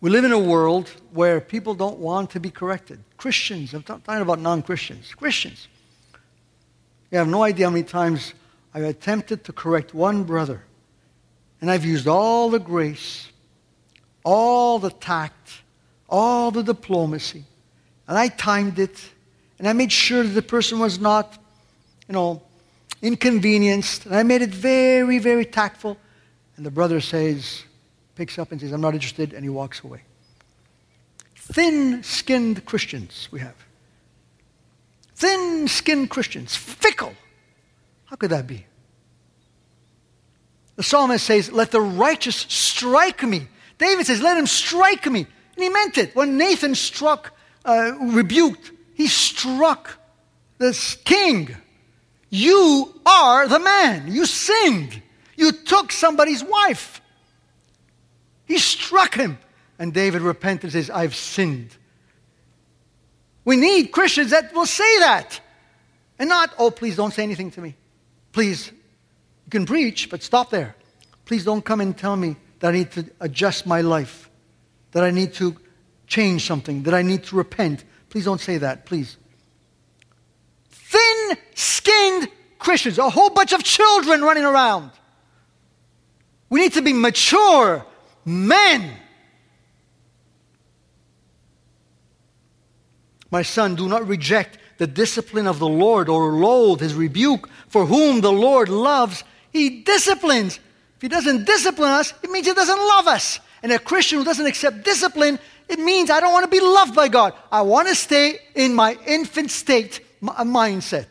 We 0.01 0.09
live 0.09 0.23
in 0.23 0.31
a 0.31 0.39
world 0.39 0.89
where 1.11 1.39
people 1.39 1.75
don't 1.75 1.99
want 1.99 2.31
to 2.31 2.39
be 2.39 2.49
corrected. 2.49 3.03
Christians, 3.17 3.75
I'm 3.75 3.83
talking 3.83 4.21
about 4.21 4.39
non 4.39 4.63
Christians, 4.63 5.13
Christians. 5.13 5.67
You 7.11 7.19
have 7.19 7.27
no 7.27 7.43
idea 7.43 7.67
how 7.67 7.71
many 7.71 7.83
times 7.83 8.33
I've 8.73 8.85
attempted 8.85 9.43
to 9.43 9.53
correct 9.53 9.93
one 9.93 10.23
brother, 10.23 10.63
and 11.65 11.71
I've 11.71 11.83
used 11.83 12.07
all 12.07 12.51
the 12.51 12.59
grace, 12.59 13.27
all 14.23 14.77
the 14.77 14.91
tact, 14.91 15.63
all 16.07 16.51
the 16.51 16.61
diplomacy, 16.61 17.43
and 18.07 18.15
I 18.15 18.27
timed 18.27 18.77
it, 18.77 19.03
and 19.57 19.67
I 19.67 19.73
made 19.73 19.91
sure 19.91 20.21
that 20.21 20.29
the 20.29 20.43
person 20.43 20.77
was 20.77 20.99
not, 20.99 21.39
you 22.07 22.13
know, 22.13 22.43
inconvenienced, 23.01 24.05
and 24.05 24.13
I 24.13 24.21
made 24.21 24.43
it 24.43 24.51
very, 24.51 25.17
very 25.17 25.43
tactful. 25.43 25.97
And 26.55 26.63
the 26.63 26.69
brother 26.69 27.01
says, 27.01 27.63
picks 28.13 28.37
up 28.37 28.51
and 28.51 28.61
says, 28.61 28.71
I'm 28.71 28.81
not 28.81 28.93
interested, 28.93 29.33
and 29.33 29.43
he 29.43 29.49
walks 29.49 29.83
away. 29.83 30.03
Thin 31.35 32.03
skinned 32.03 32.63
Christians 32.65 33.27
we 33.31 33.39
have. 33.39 33.55
Thin 35.15 35.67
skinned 35.67 36.11
Christians, 36.11 36.55
fickle. 36.55 37.15
How 38.03 38.17
could 38.17 38.29
that 38.29 38.45
be? 38.45 38.67
The 40.75 40.83
psalmist 40.83 41.25
says, 41.25 41.51
Let 41.51 41.71
the 41.71 41.81
righteous 41.81 42.35
strike 42.49 43.23
me. 43.23 43.47
David 43.77 44.05
says, 44.05 44.21
Let 44.21 44.37
him 44.37 44.47
strike 44.47 45.05
me. 45.05 45.25
And 45.55 45.63
he 45.63 45.69
meant 45.69 45.97
it. 45.97 46.15
When 46.15 46.37
Nathan 46.37 46.75
struck, 46.75 47.33
uh, 47.63 47.93
rebuked, 47.99 48.71
he 48.93 49.07
struck 49.07 49.97
this 50.57 50.95
king. 50.95 51.55
You 52.29 52.93
are 53.05 53.47
the 53.47 53.59
man. 53.59 54.11
You 54.11 54.25
sinned. 54.25 55.01
You 55.37 55.51
took 55.51 55.91
somebody's 55.91 56.43
wife. 56.43 57.01
He 58.45 58.57
struck 58.57 59.15
him. 59.15 59.37
And 59.79 59.93
David 59.93 60.21
repented 60.21 60.63
and 60.65 60.73
says, 60.73 60.89
I've 60.89 61.15
sinned. 61.15 61.75
We 63.43 63.57
need 63.57 63.91
Christians 63.91 64.31
that 64.31 64.53
will 64.53 64.65
say 64.65 64.99
that. 64.99 65.39
And 66.17 66.29
not, 66.29 66.53
oh, 66.57 66.71
please 66.71 66.95
don't 66.95 67.13
say 67.13 67.23
anything 67.23 67.51
to 67.51 67.61
me. 67.61 67.75
Please, 68.31 68.71
you 69.45 69.51
can 69.51 69.65
preach, 69.65 70.09
but 70.09 70.23
stop 70.23 70.49
there. 70.49 70.75
Please 71.25 71.45
don't 71.45 71.63
come 71.63 71.81
and 71.81 71.97
tell 71.97 72.15
me 72.15 72.35
that 72.59 72.69
I 72.69 72.77
need 72.77 72.91
to 72.91 73.05
adjust 73.19 73.65
my 73.65 73.81
life, 73.81 74.29
that 74.91 75.03
I 75.03 75.11
need 75.11 75.33
to 75.35 75.55
change 76.07 76.45
something, 76.45 76.83
that 76.83 76.93
I 76.93 77.01
need 77.01 77.23
to 77.25 77.35
repent. 77.35 77.83
Please 78.09 78.25
don't 78.25 78.41
say 78.41 78.57
that, 78.57 78.85
please. 78.85 79.17
Thin 80.69 81.37
skinned 81.53 82.29
Christians, 82.59 82.97
a 82.97 83.09
whole 83.09 83.29
bunch 83.29 83.53
of 83.53 83.63
children 83.63 84.21
running 84.21 84.45
around. 84.45 84.91
We 86.49 86.61
need 86.61 86.73
to 86.73 86.81
be 86.81 86.93
mature 86.93 87.85
men. 88.23 88.91
My 93.31 93.41
son, 93.41 93.75
do 93.75 93.87
not 93.87 94.07
reject 94.07 94.57
the 94.77 94.87
discipline 94.87 95.47
of 95.47 95.59
the 95.59 95.67
Lord 95.67 96.09
or 96.09 96.33
loathe 96.33 96.79
his 96.79 96.93
rebuke, 96.93 97.49
for 97.67 97.85
whom 97.85 98.21
the 98.21 98.31
Lord 98.31 98.69
loves, 98.69 99.23
he 99.55 99.81
disciplines. 99.81 100.59
If 100.97 101.01
he 101.01 101.07
doesn't 101.07 101.45
discipline 101.45 101.91
us, 101.91 102.13
it 102.23 102.29
means 102.29 102.47
he 102.47 102.53
doesn't 102.53 102.77
love 102.77 103.07
us. 103.07 103.39
And 103.63 103.71
a 103.71 103.79
Christian 103.79 104.19
who 104.19 104.25
doesn't 104.25 104.45
accept 104.45 104.83
discipline, 104.83 105.39
it 105.67 105.79
means 105.79 106.09
I 106.09 106.19
don't 106.19 106.33
want 106.33 106.45
to 106.45 106.51
be 106.51 106.59
loved 106.59 106.95
by 106.95 107.07
God. 107.07 107.33
I 107.51 107.61
want 107.61 107.87
to 107.87 107.95
stay 107.95 108.39
in 108.53 108.73
my 108.73 108.97
infant 109.05 109.51
state 109.51 110.01
uh, 110.21 110.43
mindset. 110.43 111.07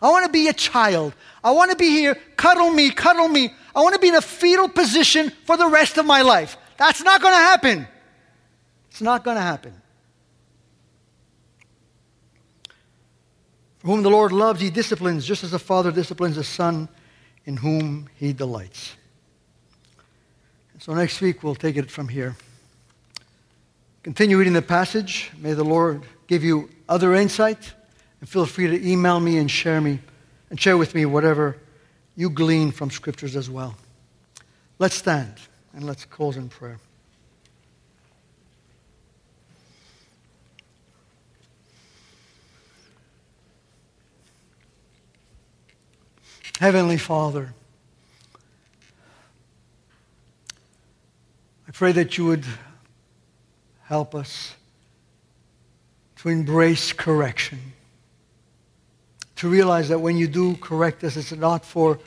I 0.00 0.10
want 0.10 0.26
to 0.26 0.32
be 0.32 0.48
a 0.48 0.52
child. 0.52 1.14
I 1.42 1.52
want 1.52 1.70
to 1.70 1.76
be 1.76 1.88
here, 1.88 2.16
cuddle 2.36 2.70
me, 2.70 2.90
cuddle 2.90 3.28
me. 3.28 3.52
I 3.74 3.80
want 3.80 3.94
to 3.94 4.00
be 4.00 4.08
in 4.08 4.14
a 4.14 4.20
fetal 4.20 4.68
position 4.68 5.30
for 5.44 5.56
the 5.56 5.68
rest 5.68 5.96
of 5.98 6.06
my 6.06 6.22
life. 6.22 6.56
That's 6.76 7.02
not 7.02 7.22
going 7.22 7.34
to 7.34 7.38
happen. 7.38 7.88
It's 8.90 9.00
not 9.00 9.24
going 9.24 9.36
to 9.36 9.42
happen. 9.42 9.74
For 13.78 13.88
whom 13.88 14.02
the 14.02 14.10
Lord 14.10 14.32
loves, 14.32 14.60
he 14.60 14.70
disciplines, 14.70 15.24
just 15.24 15.44
as 15.44 15.52
the 15.52 15.58
Father 15.58 15.92
disciplines 15.92 16.36
the 16.36 16.44
Son 16.44 16.88
in 17.46 17.56
whom 17.56 18.08
he 18.16 18.32
delights. 18.32 18.96
So 20.78 20.92
next 20.92 21.20
week 21.20 21.42
we'll 21.42 21.54
take 21.54 21.76
it 21.76 21.90
from 21.90 22.08
here. 22.08 22.36
Continue 24.02 24.38
reading 24.38 24.52
the 24.52 24.62
passage. 24.62 25.32
May 25.38 25.54
the 25.54 25.64
Lord 25.64 26.02
give 26.26 26.44
you 26.44 26.68
other 26.88 27.14
insight. 27.14 27.72
And 28.20 28.28
feel 28.28 28.46
free 28.46 28.66
to 28.66 28.88
email 28.88 29.18
me 29.20 29.38
and 29.38 29.50
share 29.50 29.80
me 29.80 30.00
and 30.50 30.60
share 30.60 30.76
with 30.76 30.94
me 30.94 31.06
whatever 31.06 31.56
you 32.14 32.30
glean 32.30 32.70
from 32.72 32.90
scriptures 32.90 33.36
as 33.36 33.50
well. 33.50 33.76
Let's 34.78 34.94
stand 34.94 35.34
and 35.74 35.84
let's 35.84 36.04
close 36.04 36.36
in 36.36 36.48
prayer. 36.48 36.78
Heavenly 46.58 46.96
Father, 46.96 47.52
I 51.68 51.72
pray 51.72 51.92
that 51.92 52.16
you 52.16 52.24
would 52.24 52.46
help 53.82 54.14
us 54.14 54.54
to 56.16 56.30
embrace 56.30 56.94
correction 56.94 57.58
to 59.36 59.50
realize 59.50 59.90
that 59.90 59.98
when 59.98 60.16
you 60.16 60.26
do 60.26 60.56
correct 60.56 61.04
us, 61.04 61.16
it's 61.18 61.32
not 61.32 61.62
for 61.62 61.98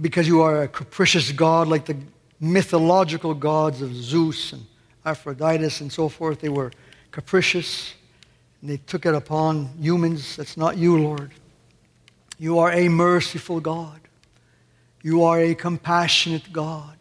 because 0.00 0.28
you 0.28 0.42
are 0.42 0.64
a 0.64 0.68
capricious 0.68 1.32
God 1.32 1.68
like 1.68 1.86
the 1.86 1.96
mythological 2.38 3.32
gods 3.32 3.80
of 3.80 3.94
Zeus 3.94 4.52
and 4.52 4.66
Aphrodite 5.06 5.64
and 5.80 5.90
so 5.90 6.10
forth. 6.10 6.40
They 6.40 6.50
were 6.50 6.70
capricious 7.10 7.94
and 8.60 8.68
they 8.68 8.76
took 8.76 9.06
it 9.06 9.14
upon 9.14 9.70
humans. 9.80 10.36
That's 10.36 10.58
not 10.58 10.76
you, 10.76 10.98
Lord. 10.98 11.32
You 12.38 12.58
are 12.58 12.72
a 12.72 12.88
merciful 12.88 13.60
God. 13.60 14.00
You 15.02 15.24
are 15.24 15.40
a 15.40 15.54
compassionate 15.54 16.52
God, 16.52 16.96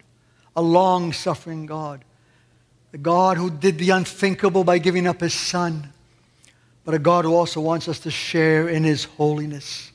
a 0.55 0.61
long 0.61 1.13
suffering 1.13 1.65
God, 1.65 2.03
the 2.91 2.97
God 2.97 3.37
who 3.37 3.49
did 3.49 3.77
the 3.77 3.91
unthinkable 3.91 4.63
by 4.63 4.77
giving 4.77 5.07
up 5.07 5.21
his 5.21 5.33
Son 5.33 5.93
but 6.85 6.93
a 6.93 6.99
God 6.99 7.25
who 7.25 7.33
also 7.33 7.61
wants 7.61 7.87
us 7.87 7.99
to 7.99 8.11
share 8.11 8.67
in 8.67 8.83
his 8.83 9.05
holiness. 9.05 9.91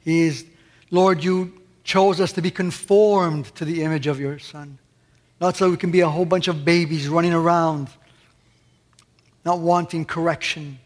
He 0.00 0.22
is, 0.22 0.44
Lord, 0.90 1.22
you 1.22 1.52
chose 1.84 2.20
us 2.20 2.32
to 2.32 2.42
be 2.42 2.50
conformed 2.50 3.46
to 3.56 3.64
the 3.64 3.82
image 3.82 4.06
of 4.06 4.18
your 4.18 4.38
Son. 4.38 4.78
Not 5.40 5.56
so 5.56 5.70
we 5.70 5.76
can 5.76 5.90
be 5.90 6.00
a 6.00 6.08
whole 6.08 6.24
bunch 6.24 6.48
of 6.48 6.64
babies 6.64 7.08
running 7.08 7.32
around, 7.32 7.88
not 9.44 9.60
wanting 9.60 10.04
correction, 10.04 10.78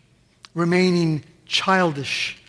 remaining 0.54 1.24
childish. 1.46 2.41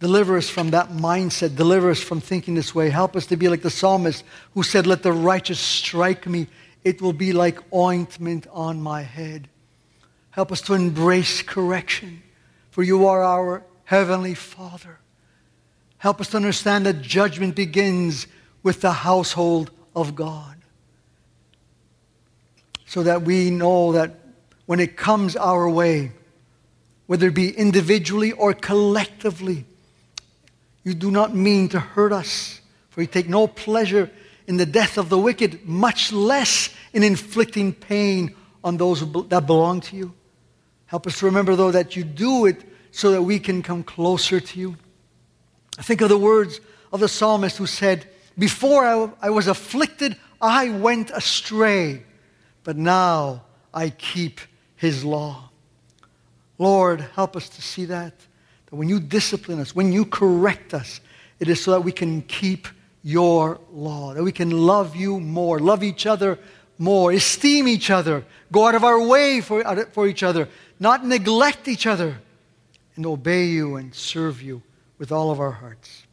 Deliver 0.00 0.38
us 0.38 0.48
from 0.48 0.70
that 0.70 0.88
mindset. 0.88 1.56
Deliver 1.56 1.90
us 1.90 2.00
from 2.00 2.20
thinking 2.20 2.54
this 2.54 2.74
way. 2.74 2.88
Help 2.88 3.14
us 3.14 3.26
to 3.26 3.36
be 3.36 3.48
like 3.48 3.60
the 3.60 3.70
psalmist 3.70 4.24
who 4.54 4.62
said, 4.62 4.86
Let 4.86 5.02
the 5.02 5.12
righteous 5.12 5.60
strike 5.60 6.26
me. 6.26 6.46
It 6.82 7.02
will 7.02 7.12
be 7.12 7.34
like 7.34 7.58
ointment 7.72 8.46
on 8.50 8.80
my 8.80 9.02
head. 9.02 9.48
Help 10.30 10.50
us 10.50 10.62
to 10.62 10.74
embrace 10.74 11.42
correction, 11.42 12.22
for 12.70 12.82
you 12.82 13.06
are 13.06 13.22
our 13.22 13.62
Heavenly 13.84 14.34
Father. 14.34 15.00
Help 15.98 16.20
us 16.20 16.28
to 16.28 16.38
understand 16.38 16.86
that 16.86 17.02
judgment 17.02 17.54
begins 17.54 18.26
with 18.62 18.80
the 18.80 18.92
household 18.92 19.70
of 19.94 20.14
God. 20.14 20.56
So 22.86 23.02
that 23.02 23.22
we 23.22 23.50
know 23.50 23.92
that 23.92 24.14
when 24.64 24.80
it 24.80 24.96
comes 24.96 25.36
our 25.36 25.68
way, 25.68 26.12
whether 27.06 27.26
it 27.26 27.34
be 27.34 27.50
individually 27.50 28.32
or 28.32 28.54
collectively, 28.54 29.66
you 30.84 30.94
do 30.94 31.10
not 31.10 31.34
mean 31.34 31.68
to 31.70 31.80
hurt 31.80 32.12
us, 32.12 32.60
for 32.88 33.00
you 33.00 33.06
take 33.06 33.28
no 33.28 33.46
pleasure 33.46 34.10
in 34.46 34.56
the 34.56 34.66
death 34.66 34.98
of 34.98 35.08
the 35.08 35.18
wicked, 35.18 35.66
much 35.66 36.12
less 36.12 36.70
in 36.92 37.02
inflicting 37.02 37.72
pain 37.72 38.34
on 38.64 38.76
those 38.76 39.00
that 39.28 39.46
belong 39.46 39.80
to 39.80 39.96
you. 39.96 40.14
Help 40.86 41.06
us 41.06 41.18
to 41.20 41.26
remember, 41.26 41.54
though, 41.54 41.70
that 41.70 41.94
you 41.94 42.02
do 42.02 42.46
it 42.46 42.64
so 42.90 43.12
that 43.12 43.22
we 43.22 43.38
can 43.38 43.62
come 43.62 43.82
closer 43.82 44.40
to 44.40 44.58
you. 44.58 44.76
Think 45.72 46.00
of 46.00 46.08
the 46.08 46.18
words 46.18 46.60
of 46.92 47.00
the 47.00 47.08
psalmist 47.08 47.58
who 47.58 47.66
said, 47.66 48.08
Before 48.36 48.84
I, 48.84 49.10
I 49.22 49.30
was 49.30 49.46
afflicted, 49.46 50.16
I 50.40 50.70
went 50.70 51.10
astray, 51.10 52.02
but 52.64 52.76
now 52.76 53.44
I 53.72 53.90
keep 53.90 54.40
his 54.76 55.04
law. 55.04 55.50
Lord, 56.58 57.00
help 57.14 57.36
us 57.36 57.48
to 57.50 57.62
see 57.62 57.84
that. 57.86 58.14
That 58.70 58.76
when 58.76 58.88
you 58.88 59.00
discipline 59.00 59.60
us, 59.60 59.74
when 59.74 59.92
you 59.92 60.04
correct 60.04 60.74
us, 60.74 61.00
it 61.38 61.48
is 61.48 61.62
so 61.62 61.72
that 61.72 61.80
we 61.80 61.92
can 61.92 62.22
keep 62.22 62.68
your 63.02 63.60
law, 63.72 64.14
that 64.14 64.22
we 64.22 64.32
can 64.32 64.50
love 64.50 64.94
you 64.94 65.20
more, 65.20 65.58
love 65.58 65.82
each 65.82 66.06
other 66.06 66.38
more, 66.80 67.12
esteem 67.12 67.68
each 67.68 67.90
other, 67.90 68.24
go 68.50 68.66
out 68.66 68.74
of 68.74 68.84
our 68.84 69.06
way 69.06 69.42
for, 69.42 69.62
for 69.92 70.06
each 70.08 70.22
other, 70.22 70.48
not 70.80 71.04
neglect 71.04 71.68
each 71.68 71.86
other, 71.86 72.18
and 72.96 73.04
obey 73.04 73.44
you 73.44 73.76
and 73.76 73.94
serve 73.94 74.40
you 74.40 74.62
with 74.98 75.12
all 75.12 75.30
of 75.30 75.40
our 75.40 75.50
hearts. 75.50 76.06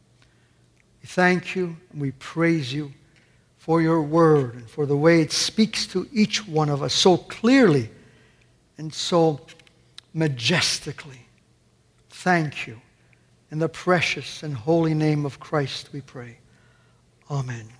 We 1.02 1.06
thank 1.06 1.56
you 1.56 1.76
and 1.90 2.02
we 2.02 2.10
praise 2.12 2.72
you 2.72 2.92
for 3.56 3.80
your 3.80 4.02
word 4.02 4.56
and 4.56 4.68
for 4.68 4.84
the 4.84 4.96
way 4.96 5.22
it 5.22 5.32
speaks 5.32 5.86
to 5.88 6.06
each 6.12 6.46
one 6.46 6.68
of 6.68 6.82
us 6.82 6.92
so 6.92 7.16
clearly 7.16 7.88
and 8.76 8.92
so 8.92 9.40
majestically. 10.12 11.27
Thank 12.22 12.66
you. 12.66 12.80
In 13.52 13.60
the 13.60 13.68
precious 13.68 14.42
and 14.42 14.52
holy 14.52 14.92
name 14.92 15.24
of 15.24 15.38
Christ 15.38 15.90
we 15.92 16.00
pray. 16.00 16.38
Amen. 17.30 17.77